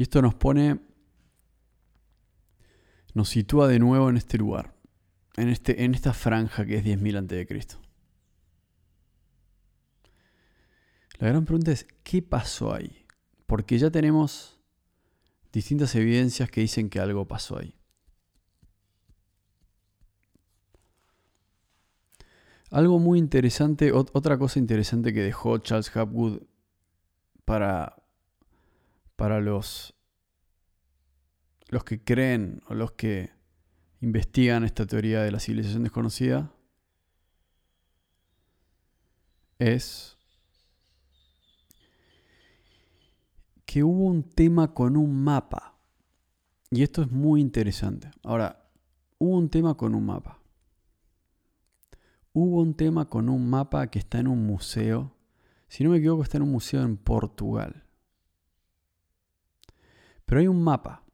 [0.01, 0.81] Y esto nos pone,
[3.13, 4.75] nos sitúa de nuevo en este lugar,
[5.37, 7.90] en, este, en esta franja que es 10.000 a.C.
[11.21, 13.05] La gran pregunta es, ¿qué pasó ahí?
[13.47, 14.59] Porque ya tenemos
[15.53, 17.77] distintas evidencias que dicen que algo pasó ahí.
[22.71, 26.43] Algo muy interesante, otra cosa interesante que dejó Charles Hapgood
[27.45, 28.03] para,
[29.17, 29.93] para los,
[31.69, 33.31] los que creen o los que
[34.01, 36.55] investigan esta teoría de la civilización desconocida
[39.59, 40.17] es
[43.71, 45.79] que hubo un tema con un mapa.
[46.73, 48.11] Y esto es muy interesante.
[48.25, 48.69] Ahora,
[49.19, 50.41] hubo un tema con un mapa.
[52.33, 55.15] Hubo un tema con un mapa que está en un museo.
[55.69, 57.85] Si no me equivoco, está en un museo en Portugal.
[60.27, 61.05] Pero hay un mapa.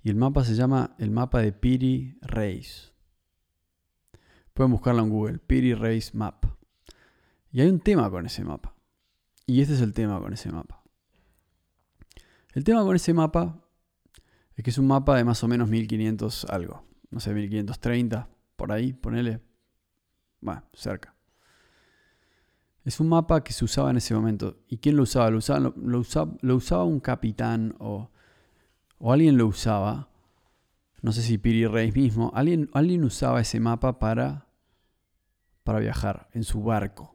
[0.00, 2.92] Y el mapa se llama el mapa de Piri Reis.
[4.54, 6.44] Pueden buscarlo en Google, Piri Reis Map.
[7.50, 8.76] Y hay un tema con ese mapa.
[9.46, 10.77] Y este es el tema con ese mapa.
[12.58, 13.56] El tema con ese mapa
[14.56, 16.82] es que es un mapa de más o menos 1500 algo.
[17.08, 19.40] No sé, 1530, por ahí, ponele.
[20.40, 21.14] Bueno, cerca.
[22.84, 24.58] Es un mapa que se usaba en ese momento.
[24.66, 25.30] ¿Y quién lo usaba?
[25.30, 25.72] Lo usaba,
[26.40, 28.10] lo, usaba, un capitán o,
[28.98, 30.08] o, alguien lo usaba.
[31.00, 32.32] No sé si Piri Reis mismo.
[32.34, 34.48] Alguien, alguien usaba ese mapa para,
[35.62, 37.14] para viajar en su barco.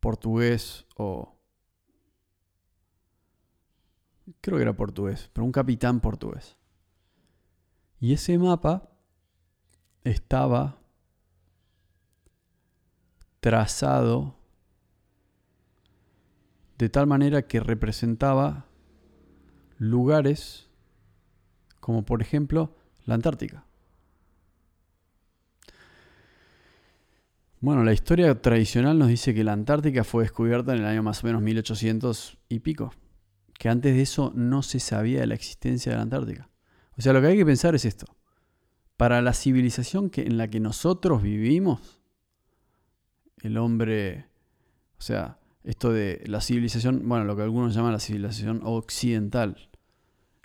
[0.00, 1.35] Portugués o
[4.40, 6.56] creo que era portugués, pero un capitán portugués.
[8.00, 8.90] Y ese mapa
[10.04, 10.78] estaba
[13.40, 14.36] trazado
[16.78, 18.66] de tal manera que representaba
[19.78, 20.68] lugares
[21.80, 23.64] como por ejemplo la Antártica.
[27.60, 31.24] Bueno, la historia tradicional nos dice que la Antártica fue descubierta en el año más
[31.24, 32.92] o menos 1800 y pico
[33.58, 36.48] que antes de eso no se sabía de la existencia de la Antártica.
[36.98, 38.06] O sea, lo que hay que pensar es esto.
[38.96, 42.00] Para la civilización que, en la que nosotros vivimos,
[43.42, 44.26] el hombre,
[44.98, 49.68] o sea, esto de la civilización, bueno, lo que algunos llaman la civilización occidental,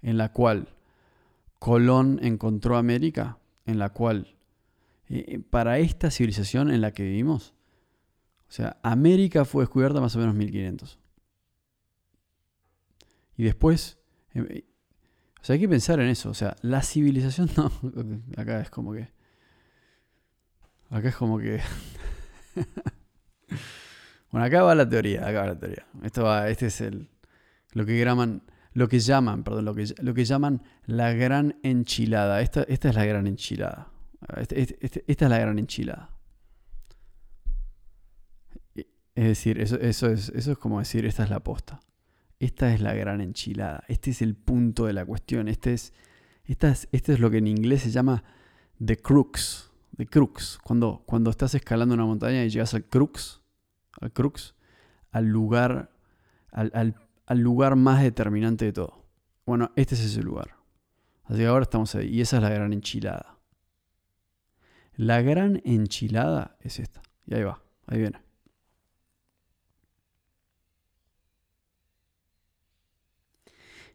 [0.01, 0.67] en la cual
[1.59, 4.35] Colón encontró América, en la cual,
[5.07, 7.53] eh, eh, para esta civilización en la que vivimos,
[8.49, 11.00] o sea, América fue descubierta más o menos 1500.
[13.41, 13.97] Y después,
[14.35, 14.65] em, eh,
[15.41, 16.29] o sea, hay que pensar en eso.
[16.29, 17.71] O sea, la civilización no.
[18.37, 19.09] Acá es como que.
[20.91, 21.59] Acá es como que.
[24.31, 25.27] bueno, acá va la teoría.
[25.27, 25.87] Acá va la teoría.
[26.03, 27.09] Esto va, este es el.
[27.71, 28.43] Lo que llaman.
[28.73, 32.41] Lo que llaman, perdón, lo que, lo que llaman la gran enchilada.
[32.41, 33.91] Esta, esta es la gran enchilada.
[34.37, 36.11] Este, este, este, esta es la gran enchilada.
[38.75, 38.85] Es
[39.25, 41.79] decir, eso, eso, es, eso es como decir, esta es la posta.
[42.41, 43.83] Esta es la gran enchilada.
[43.87, 45.47] Este es el punto de la cuestión.
[45.47, 45.93] Este es,
[46.45, 48.23] esta es, es lo que en inglés se llama
[48.83, 49.69] the crux.
[49.95, 50.57] The crux.
[50.63, 53.43] Cuando, cuando estás escalando una montaña y llegas al crux,
[53.99, 54.55] al crux,
[55.11, 55.91] al lugar,
[56.51, 56.95] al,
[57.27, 59.05] al lugar más determinante de todo.
[59.45, 60.55] Bueno, este es ese lugar.
[61.25, 62.07] Así que ahora estamos ahí.
[62.07, 63.37] Y esa es la gran enchilada.
[64.95, 67.03] La gran enchilada es esta.
[67.27, 68.19] Y ahí va, ahí viene.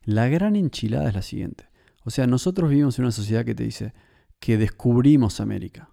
[0.06, 1.68] La gran enchilada es la siguiente.
[2.04, 3.92] O sea, nosotros vivimos en una sociedad que te dice
[4.38, 5.90] que descubrimos América,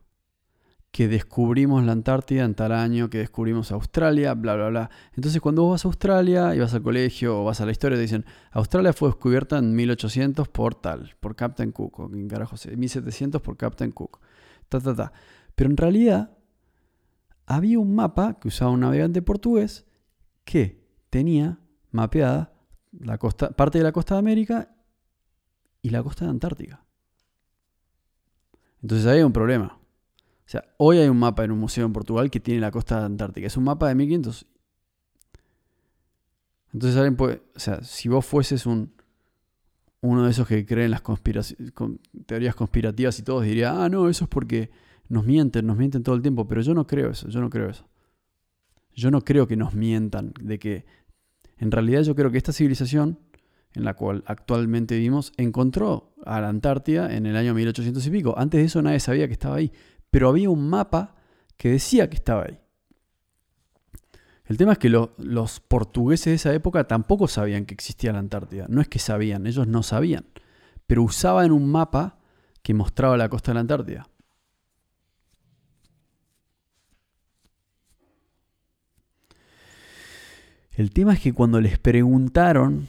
[0.92, 4.90] que descubrimos la Antártida en tal año, que descubrimos Australia, bla, bla, bla.
[5.16, 7.98] Entonces cuando vos vas a Australia y vas al colegio o vas a la historia,
[7.98, 12.56] te dicen, Australia fue descubierta en 1800 por tal, por Captain Cook, o en carajo,
[12.56, 14.20] 1700 por Captain Cook,
[14.70, 15.14] ta, ta, ta.
[15.56, 16.38] Pero en realidad
[17.48, 19.88] había un mapa que usaba un navegante portugués
[20.46, 21.58] que tenía
[21.90, 22.53] mapeada
[23.00, 24.76] la costa, parte de la costa de América
[25.82, 26.86] y la costa de Antártica.
[28.82, 29.80] Entonces ahí hay un problema.
[30.46, 33.00] O sea, hoy hay un mapa en un museo en Portugal que tiene la costa
[33.00, 33.48] de Antártica.
[33.48, 34.46] Es un mapa de 1500.
[36.74, 38.94] Entonces alguien puede, o sea, si vos fueses un
[40.04, 41.02] uno de esos que creen las
[42.26, 44.70] teorías conspirativas y todos diría, ah, no, eso es porque
[45.08, 47.70] nos mienten, nos mienten todo el tiempo, pero yo no creo eso, yo no creo
[47.70, 47.88] eso.
[48.94, 50.86] Yo no creo que nos mientan, de que
[51.58, 53.20] en realidad yo creo que esta civilización
[53.74, 58.36] en la cual actualmente vivimos encontró a la Antártida en el año 1800 y pico.
[58.38, 59.72] Antes de eso nadie sabía que estaba ahí,
[60.12, 61.16] pero había un mapa
[61.58, 62.60] que decía que estaba ahí.
[64.46, 68.66] El tema es que los portugueses de esa época tampoco sabían que existía la Antártida.
[68.68, 70.26] No es que sabían, ellos no sabían.
[70.86, 72.20] Pero usaban un mapa
[72.62, 74.08] que mostraba la costa de la Antártida.
[80.76, 82.88] El tema es que cuando les preguntaron,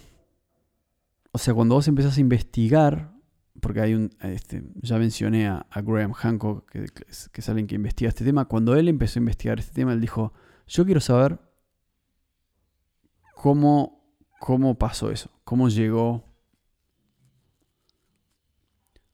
[1.32, 3.12] o sea, cuando vos empezás a investigar,
[3.60, 8.08] porque hay un, este, ya mencioné a, Graham Hancock, que, que, es alguien que investiga
[8.08, 10.32] este tema, cuando él empezó a investigar este tema, él dijo,
[10.66, 11.38] yo quiero saber
[13.34, 14.02] cómo,
[14.40, 16.24] cómo pasó eso, cómo llegó,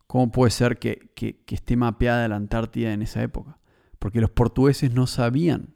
[0.06, 3.58] cómo puede ser que, que, esté mapeada la Antártida en esa época.
[3.98, 5.74] Porque los portugueses no sabían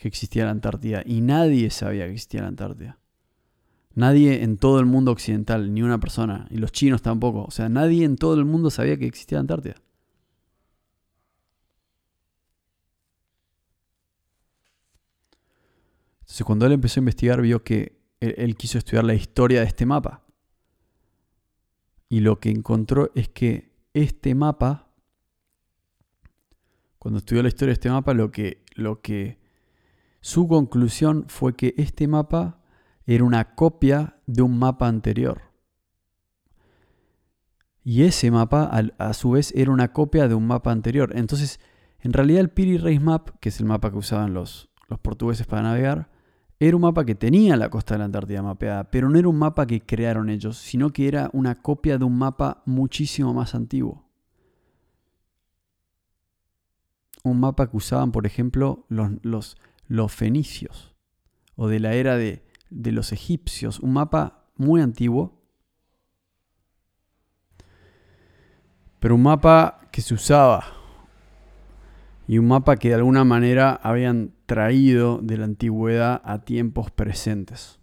[0.00, 2.98] que existía la Antártida y nadie sabía que existía la Antártida.
[3.94, 7.44] Nadie en todo el mundo occidental, ni una persona, y los chinos tampoco.
[7.44, 9.74] O sea, nadie en todo el mundo sabía que existía la Antártida.
[16.20, 19.84] Entonces cuando él empezó a investigar vio que él, quiso estudiar la historia de este
[19.84, 20.22] mapa.
[22.08, 24.88] Y lo que encontró es que este mapa,
[26.98, 29.39] cuando estudió la historia de este mapa, lo que, lo que
[30.20, 32.60] su conclusión fue que este mapa
[33.06, 35.42] era una copia de un mapa anterior.
[37.82, 41.12] Y ese mapa, a, su vez, era una copia de un mapa anterior.
[41.16, 41.58] Entonces,
[42.00, 45.46] en realidad el Piri Race Map, que es el mapa que usaban los, los portugueses
[45.46, 46.10] para navegar,
[46.58, 49.38] era un mapa que tenía la costa de la Antártida mapeada, pero no era un
[49.38, 54.04] mapa que crearon ellos, sino que era una copia de un mapa muchísimo más antiguo.
[57.24, 59.56] Un mapa que usaban, por ejemplo, los, los,
[60.08, 60.94] fenicios,
[61.56, 65.40] o de la era de, de los egipcios, un mapa muy antiguo,
[69.00, 70.64] pero un mapa que se usaba
[72.28, 77.80] y un mapa que de alguna manera habían traído de la antigüedad a tiempos presentes.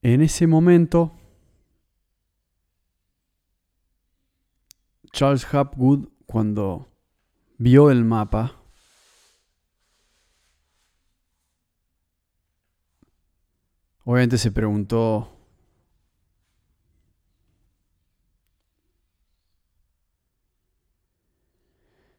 [0.00, 1.17] En ese momento,
[5.12, 6.88] Charles Hapgood, cuando
[7.58, 8.62] vio el mapa,
[14.04, 15.34] obviamente se preguntó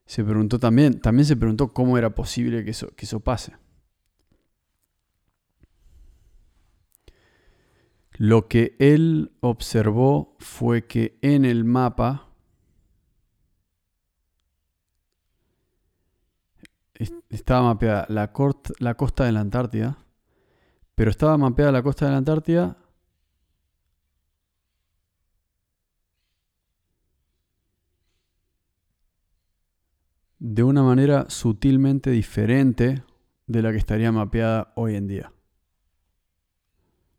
[0.05, 3.55] se preguntó también, también se preguntó cómo era posible que eso, que eso pase.
[8.13, 12.28] Lo que él observó fue que en el mapa
[17.29, 19.97] estaba mapeada la, costa de la Antártida,
[20.95, 22.77] pero estaba mapeada la costa de la Antártida
[30.39, 33.03] de una manera sutilmente diferente
[33.47, 35.33] de la que estaría mapeada hoy en día.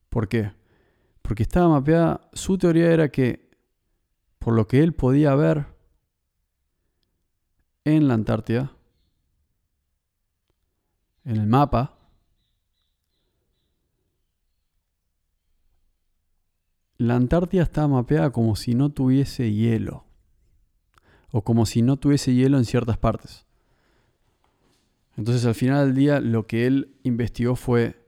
[0.08, 0.52] ¿Por qué?
[1.22, 3.50] Porque estaba mapeada, su teoría era que
[4.38, 5.66] por lo que él podía ver
[7.84, 8.72] en la Antártida,
[11.24, 11.96] en el mapa,
[16.98, 20.04] la Antártida estaba mapeada como si no tuviese hielo
[21.32, 23.46] o como si no tuviese hielo en ciertas partes.
[25.16, 28.06] Entonces al final del día lo que él investigó fue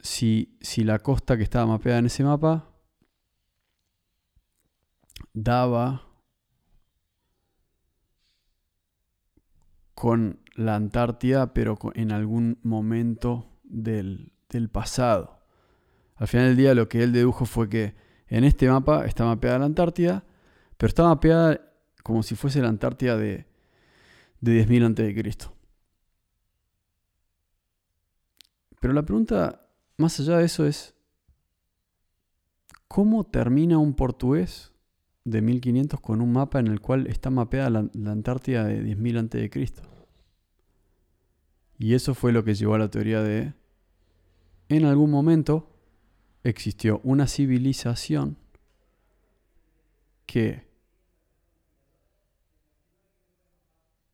[0.00, 2.70] si, si la costa que estaba mapeada en ese mapa
[5.32, 6.06] daba
[9.94, 15.38] con la Antártida, pero en algún momento del, del, pasado.
[16.16, 17.94] Al final del día lo que él dedujo fue que
[18.26, 20.24] en este mapa está mapeada la Antártida,
[20.76, 21.60] pero está mapeada
[22.02, 23.46] como si fuese la Antártida de,
[24.40, 25.48] de 10.000 a.C.
[28.80, 29.64] Pero la pregunta
[29.96, 30.96] más allá de eso es,
[32.88, 34.72] ¿cómo termina un portugués
[35.22, 39.18] de 1500 con un mapa en el cual está mapeada la, la Antártida de 10.000
[39.18, 39.97] a.C.?
[41.78, 43.54] Y eso fue lo que llevó a la teoría de,
[44.68, 45.70] en algún momento
[46.42, 48.36] existió una civilización
[50.26, 50.66] que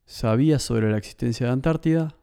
[0.04, 2.16] sabía sobre la existencia de Antártida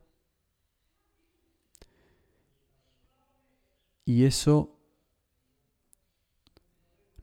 [4.05, 4.77] y eso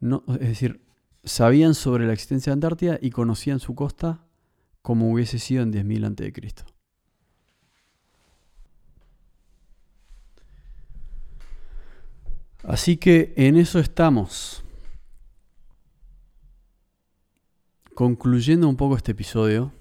[0.00, 0.80] no, es decir,
[1.24, 4.24] sabían sobre la existencia de Antártida y conocían su costa
[4.82, 6.77] como hubiese sido en 10.000 a.C.
[12.62, 14.64] Así que en eso estamos.
[17.98, 19.72] concluyendo un poco este episodio,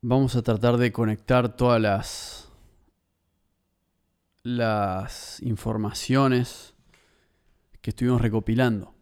[0.00, 2.48] vamos a tratar de conectar todas las,
[4.44, 6.74] las informaciones
[7.80, 8.94] que estuvimos recopilando.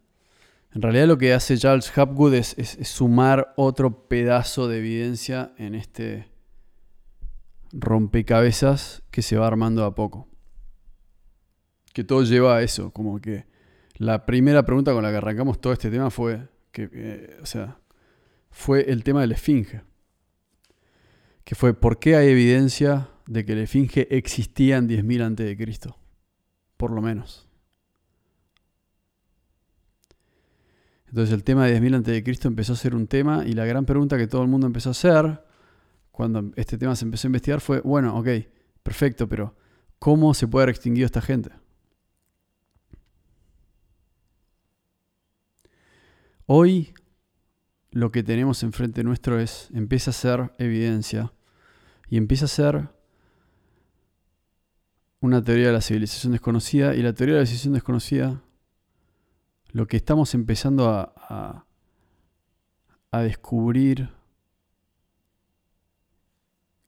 [0.73, 2.55] En realidad lo que hace Charles Hapgood es,
[2.85, 6.27] sumar otro pedazo de evidencia en este
[7.77, 10.27] rompecabezas que se va armando a poco.
[11.93, 13.45] Que todo lleva a eso, como que
[13.95, 17.79] la primera pregunta con la que arrancamos todo este tema fue, que, eh, o sea,
[18.49, 19.81] fue el tema de la esfinge
[21.45, 25.93] que fue ¿por qué hay evidencia de que la esfinge existía en 10.000 a.C.?
[26.75, 27.47] Por lo menos.
[31.07, 32.47] Entonces el tema de 10.000 a.C.
[32.47, 34.91] empezó a ser un tema y la gran pregunta que todo el mundo empezó a
[34.91, 35.45] hacer
[36.15, 38.27] cuando este tema se empezó a investigar fue, bueno, ok,
[38.83, 39.53] perfecto, pero
[39.99, 41.51] ¿cómo se puede haber extinguido esta gente?
[46.45, 46.93] Hoy
[47.91, 51.33] lo que tenemos enfrente nuestro es, empieza a ser evidencia
[52.07, 52.89] y empieza a ser
[55.19, 58.41] una teoría de la civilización desconocida y la teoría de la civilización desconocida,
[59.73, 61.65] lo que estamos empezando a,
[63.11, 64.09] a, descubrir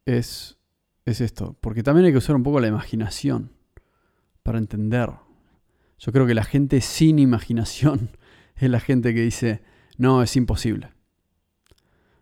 [0.07, 0.57] es,
[1.05, 3.51] es esto, porque también hay que usar un poco la imaginación
[4.41, 5.11] para entender.
[5.99, 8.11] Yo creo que la gente sin imaginación
[8.55, 9.61] es la gente que dice,
[9.97, 10.93] no, es imposible.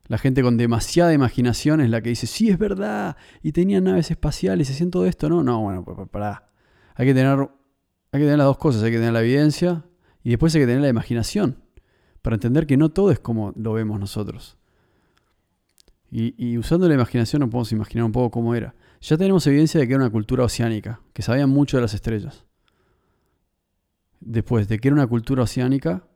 [0.07, 4.11] La gente con demasiada imaginación es la que dice, sí, es verdad, y tenían naves
[4.11, 5.29] espaciales, y hacían todo esto.
[5.29, 6.51] No, no, bueno, pará.
[6.95, 9.85] Hay que, tener, hay que tener las dos cosas, hay que tener la evidencia
[10.23, 11.63] y después hay que tener la imaginación
[12.21, 14.57] para entender que no todo es como lo vemos nosotros.
[16.11, 18.73] Y, usando la imaginación nos podemos imaginar un poco cómo era.
[19.01, 22.45] Ya tenemos evidencia de que era una cultura oceánica, que sabían mucho de las estrellas.
[24.21, 26.07] Después de que era una cultura oceánica,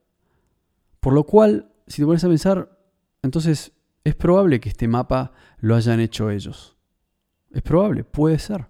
[0.99, 2.79] por lo cual, si te pones a pensar,
[3.21, 3.73] entonces
[4.03, 6.77] es probable que este mapa lo hayan hecho ellos.
[7.51, 8.67] Es probable, puede ser.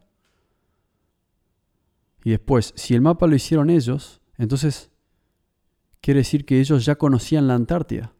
[2.23, 4.91] Y después, si el mapa lo hicieron ellos, entonces
[6.01, 8.13] quiere decir que ellos ya conocían la Antártida.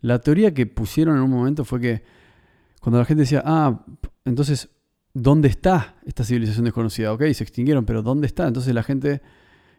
[0.00, 2.02] La teoría que pusieron en un momento fue que
[2.80, 3.84] cuando la gente decía, ah,
[4.24, 4.70] entonces,
[5.12, 7.12] ¿dónde está esta civilización desconocida?
[7.12, 8.46] Ok, se extinguieron, pero ¿dónde está?
[8.46, 9.22] Entonces la gente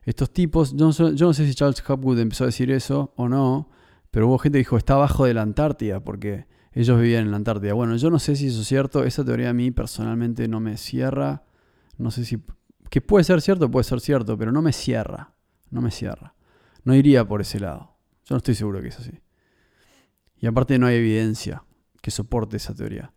[0.08, 3.70] estos tipos, yo no, sé si Charles Hopwood empezó a decir eso o no,
[4.10, 7.36] pero hubo gente que dijo está abajo de la Antártida porque ellos vivían en la
[7.36, 7.74] Antártida.
[7.74, 10.78] Bueno, yo no sé si eso es cierto, esa teoría a mí personalmente no me
[10.78, 11.44] cierra,
[11.98, 12.42] no sé si...
[12.90, 15.34] Que puede ser cierto, puede ser cierto, pero no me cierra,
[15.72, 16.36] no me cierra.
[16.86, 17.98] No iría por ese lado.
[18.24, 19.12] Yo no estoy seguro que es así.
[20.40, 21.64] Y aparte no hay evidencia
[22.02, 23.14] que soporte esa teoría.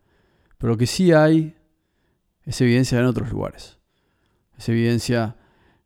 [0.58, 1.56] Pero lo que sí hay
[2.44, 3.78] es evidencia en otros lugares.
[4.56, 5.36] Es evidencia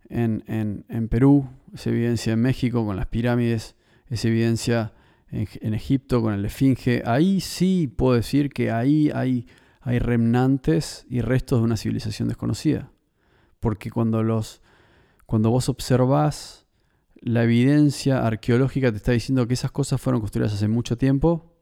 [0.09, 3.76] en, Perú, es evidencia en México con las pirámides,
[4.09, 4.93] es evidencia
[5.28, 7.03] en, Egipto con el esfinge.
[7.07, 9.47] Ahí sí puedo decir que ahí hay,
[9.80, 12.91] hay remnantes y restos de una civilización desconocida.
[13.61, 14.62] Porque cuando, los,
[15.26, 16.63] cuando vos observás
[17.24, 21.56] la evidencia arqueológica te está diciendo que esas cosas fueron construidas hace mucho tiempo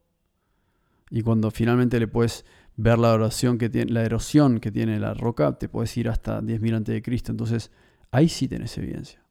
[1.09, 2.45] y cuando finalmente le puedes
[2.75, 6.41] ver la erosión que tiene, la erosión que tiene la roca, te puedes ir hasta
[6.41, 7.31] 10.000 a.C.
[7.31, 7.71] Entonces,
[8.13, 9.25] Ahí sí tenés evidencia.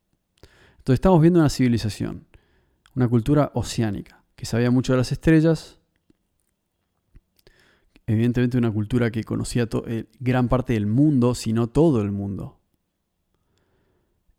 [0.79, 2.27] Entonces estamos viendo una civilización,
[2.97, 5.79] una cultura oceánica, que sabía mucho de las estrellas,
[8.09, 12.59] evidentemente una cultura que conocía eh, gran parte del mundo, si no todo el mundo,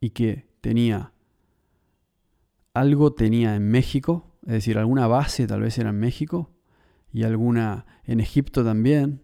[0.02, 1.13] y que tenía
[2.74, 6.52] algo tenía en México, es decir, alguna base tal vez era en México,
[7.12, 9.22] y alguna en Egipto también.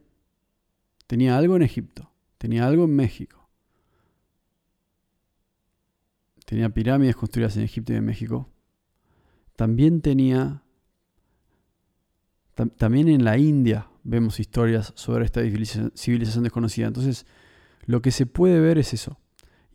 [1.08, 3.40] Tenía algo en Egipto, tenía algo en México
[6.50, 8.50] tenía pirámides construidas en Egipto y en México.
[9.56, 10.64] También tenía,
[12.56, 16.88] también en la India vemos historias sobre esta civilización desconocida.
[16.88, 17.28] Entonces,
[17.86, 19.20] lo que se puede ver es eso.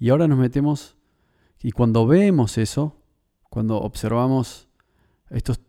[0.01, 0.97] Y ahora nos metemos,
[1.63, 3.01] y cuando vemos eso,
[3.55, 4.69] cuando observamos
[5.31, 5.61] estos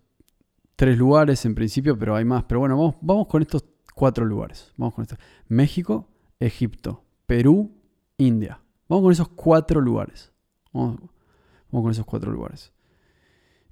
[0.76, 3.64] tres lugares en principio, pero hay más, pero bueno, vamos, con estos
[3.94, 4.74] cuatro lugares.
[4.76, 5.18] Vamos con esto.
[5.50, 6.10] México,
[6.40, 7.72] Egipto, Perú,
[8.18, 8.60] India.
[8.90, 10.34] Vamos con esos cuatro lugares.
[10.74, 11.00] Vamos,
[11.70, 12.74] con esos cuatro lugares.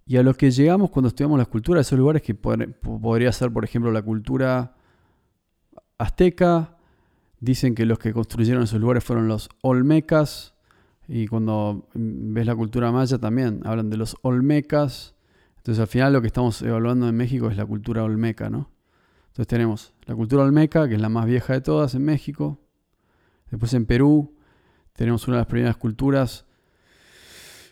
[0.05, 3.66] Y a lo que llegamos cuando estudiamos las culturas, esos lugares que podría ser, por
[3.66, 4.76] ejemplo, la cultura
[5.97, 6.78] azteca,
[7.39, 10.52] dicen que los que construyeron esos lugares fueron los olmecas,
[11.07, 15.15] y cuando ves la cultura maya también hablan de los olmecas.
[15.57, 18.71] Entonces al final lo que estamos evaluando en México es la cultura olmeca, ¿no?
[19.27, 22.59] Entonces tenemos la cultura olmeca, que es la más vieja de todas en México.
[23.49, 24.35] Después en Perú
[24.93, 26.45] tenemos una de las primeras culturas.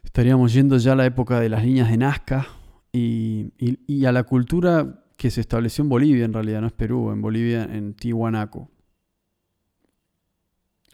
[0.03, 2.47] Estaríamos yendo ya a la época de las líneas de Nazca
[2.91, 7.11] y, y a la cultura que se estableció en Bolivia, en realidad, no es Perú,
[7.11, 8.71] en Bolivia, en Tihuanaco.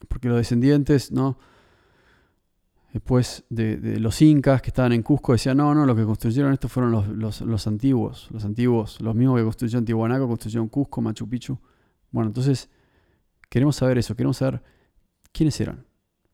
[0.09, 1.39] Porque los descendientes, ¿no?
[2.97, 6.67] Después de, los incas que estaban en Cusco, decían, no, no, los que construyeron esto
[6.67, 11.59] fueron los, los, antiguos, los antiguos, los mismos que construyeron Tihuanaco, construyeron Cusco, Machu Picchu.
[12.09, 12.71] Bueno, entonces
[13.51, 14.63] queremos saber eso, queremos saber
[15.31, 15.85] quiénes eran,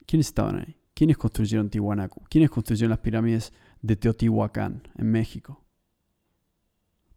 [0.05, 3.51] quiénes estaban ahí, quiénes construyeron Tihuanaco, quiénes construyeron las pirámides
[3.81, 5.65] de Teotihuacán en México.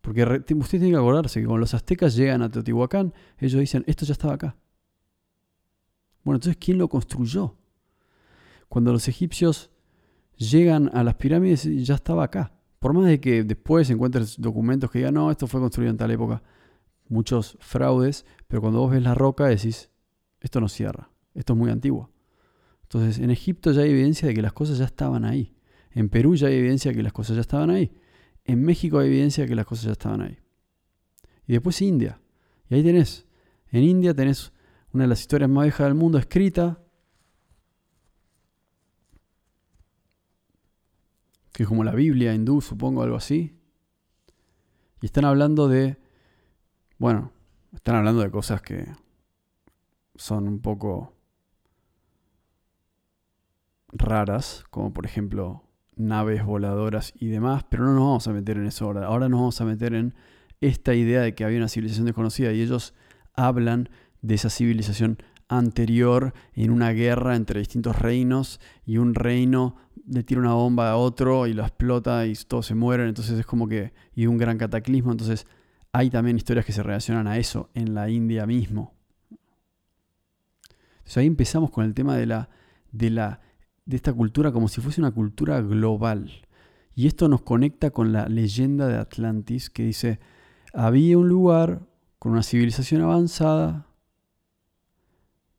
[0.00, 4.04] Porque usted tiene que acordarse que cuando los aztecas llegan a Teotihuacán, ellos dicen, esto
[4.04, 4.56] ya estaba acá.
[6.24, 7.54] Bueno, entonces, ¿quién lo construyó?
[8.68, 9.70] Cuando los egipcios
[10.36, 12.52] llegan a las pirámides, ya estaba acá.
[12.78, 16.10] Por más de que después encuentres documentos que digan, no, esto fue construido en tal
[16.10, 16.42] época,
[17.08, 19.90] muchos fraudes, pero cuando vos ves la roca decís,
[20.40, 22.10] esto no cierra, esto es muy antiguo.
[22.82, 25.56] Entonces, en Egipto ya hay evidencia de que las cosas ya estaban ahí.
[25.90, 27.92] En Perú ya hay evidencia de que las cosas ya estaban ahí.
[28.44, 30.38] En México hay evidencia de que las cosas ya estaban ahí.
[31.46, 32.20] Y después India.
[32.68, 33.26] Y ahí tenés.
[33.70, 34.52] En India tenés
[34.92, 36.80] una de las historias más viejas del mundo escrita,
[41.56, 43.58] que es como la Biblia hindú, supongo, algo así.
[45.00, 45.96] Y están hablando de,
[46.98, 47.32] bueno,
[47.72, 48.86] están hablando de cosas que
[50.16, 51.14] son un poco
[53.88, 58.66] raras, como por ejemplo naves voladoras y demás, pero no nos vamos a meter en
[58.66, 59.06] eso ahora.
[59.06, 60.14] Ahora nos vamos a meter en
[60.60, 62.92] esta idea de que había una civilización desconocida y ellos
[63.32, 63.88] hablan
[64.20, 69.76] de esa civilización anterior en una guerra entre distintos reinos y un reino
[70.08, 73.46] le tira una bomba a otro y lo explota y todos se mueren, entonces es
[73.46, 75.46] como que y un gran cataclismo, entonces
[75.92, 78.94] hay también historias que se relacionan a eso en la India mismo.
[80.98, 82.48] Entonces ahí empezamos con el tema de la
[82.92, 83.40] de la
[83.84, 86.46] de esta cultura como si fuese una cultura global.
[86.94, 90.18] Y esto nos conecta con la leyenda de Atlantis que dice,
[90.72, 91.82] había un lugar
[92.18, 93.85] con una civilización avanzada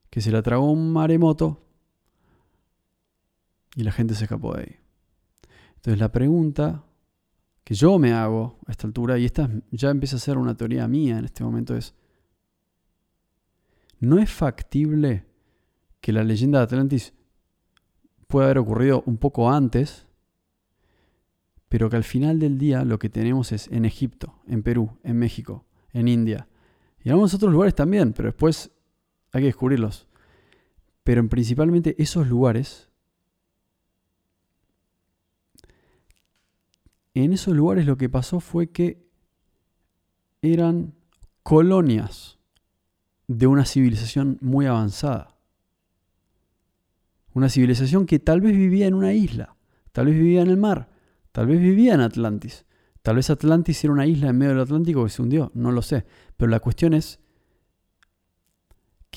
[0.10, 1.62] que se la tragó un maremoto
[3.76, 4.76] y la gente se escapó de ahí.
[5.76, 6.84] Entonces la pregunta
[7.64, 10.88] que yo me hago a esta altura, y esta ya empieza a ser una teoría
[10.88, 11.94] mía en este momento, es,
[14.00, 15.26] ¿no es factible
[16.00, 17.14] que la leyenda de Atlantis
[18.28, 20.08] pueda haber ocurrido un poco antes,
[21.68, 25.18] pero que al final del día lo que tenemos es en Egipto, en Perú, en
[25.18, 26.48] México, en India,
[27.04, 28.72] y en algunos otros lugares también, pero después
[29.38, 30.08] hay que descubrirlos.
[31.04, 32.90] Pero en principalmente esos lugares,
[37.14, 39.08] en esos lugares lo que pasó fue que
[40.42, 40.94] eran
[41.44, 42.38] colonias
[43.28, 45.38] de una civilización muy avanzada.
[47.34, 49.56] Una civilización que tal vez vivía en una isla,
[49.92, 50.90] tal vez vivía en el mar,
[51.32, 52.66] tal vez vivía en Atlantis.
[53.02, 55.82] Tal vez Atlantis era una isla en medio del Atlántico que se hundió, no lo
[55.82, 56.06] sé.
[56.36, 57.22] Pero la cuestión es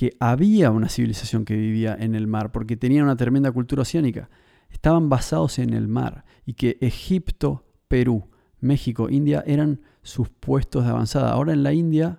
[0.00, 4.30] que había una civilización que vivía en el mar, porque tenía una tremenda cultura oceánica.
[4.70, 8.30] Estaban basados en el mar y que Egipto, Perú,
[8.60, 11.32] México, India eran sus puestos de avanzada.
[11.32, 12.18] Ahora en la India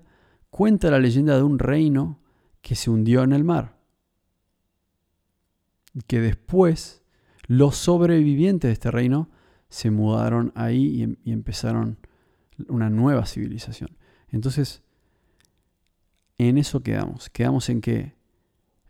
[0.52, 2.20] cuenta la leyenda de un reino
[2.62, 3.80] que se hundió en el mar.
[6.06, 7.02] Que después
[7.48, 9.32] los sobrevivientes de este reino
[9.70, 11.98] se mudaron ahí y, y empezaron
[12.68, 13.98] una nueva civilización.
[14.30, 14.84] Entonces,
[16.50, 17.30] en eso quedamos.
[17.30, 18.16] Quedamos en que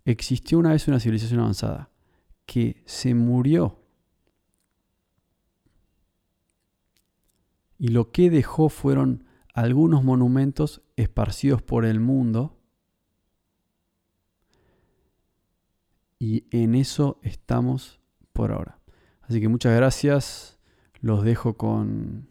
[0.06, 1.90] existió una vez una civilización avanzada
[2.46, 3.80] que se murió.
[7.78, 12.58] Y lo que dejó fueron algunos monumentos esparcidos por el mundo.
[16.20, 18.00] Y en eso estamos
[18.34, 18.80] por ahora.
[19.22, 20.60] Así que muchas gracias.
[21.00, 22.30] Los dejo con,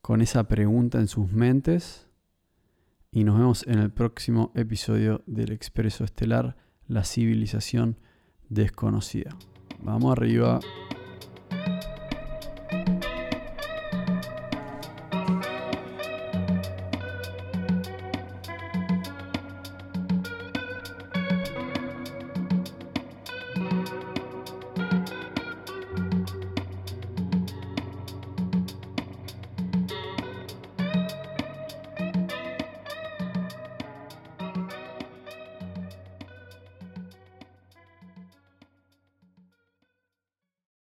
[0.00, 2.11] con esa pregunta en sus mentes
[3.12, 6.56] y nos vemos en el próximo episodio del Expreso Estelar,
[6.88, 7.98] la civilización
[8.48, 9.36] desconocida.
[9.82, 10.60] Vamos arriba.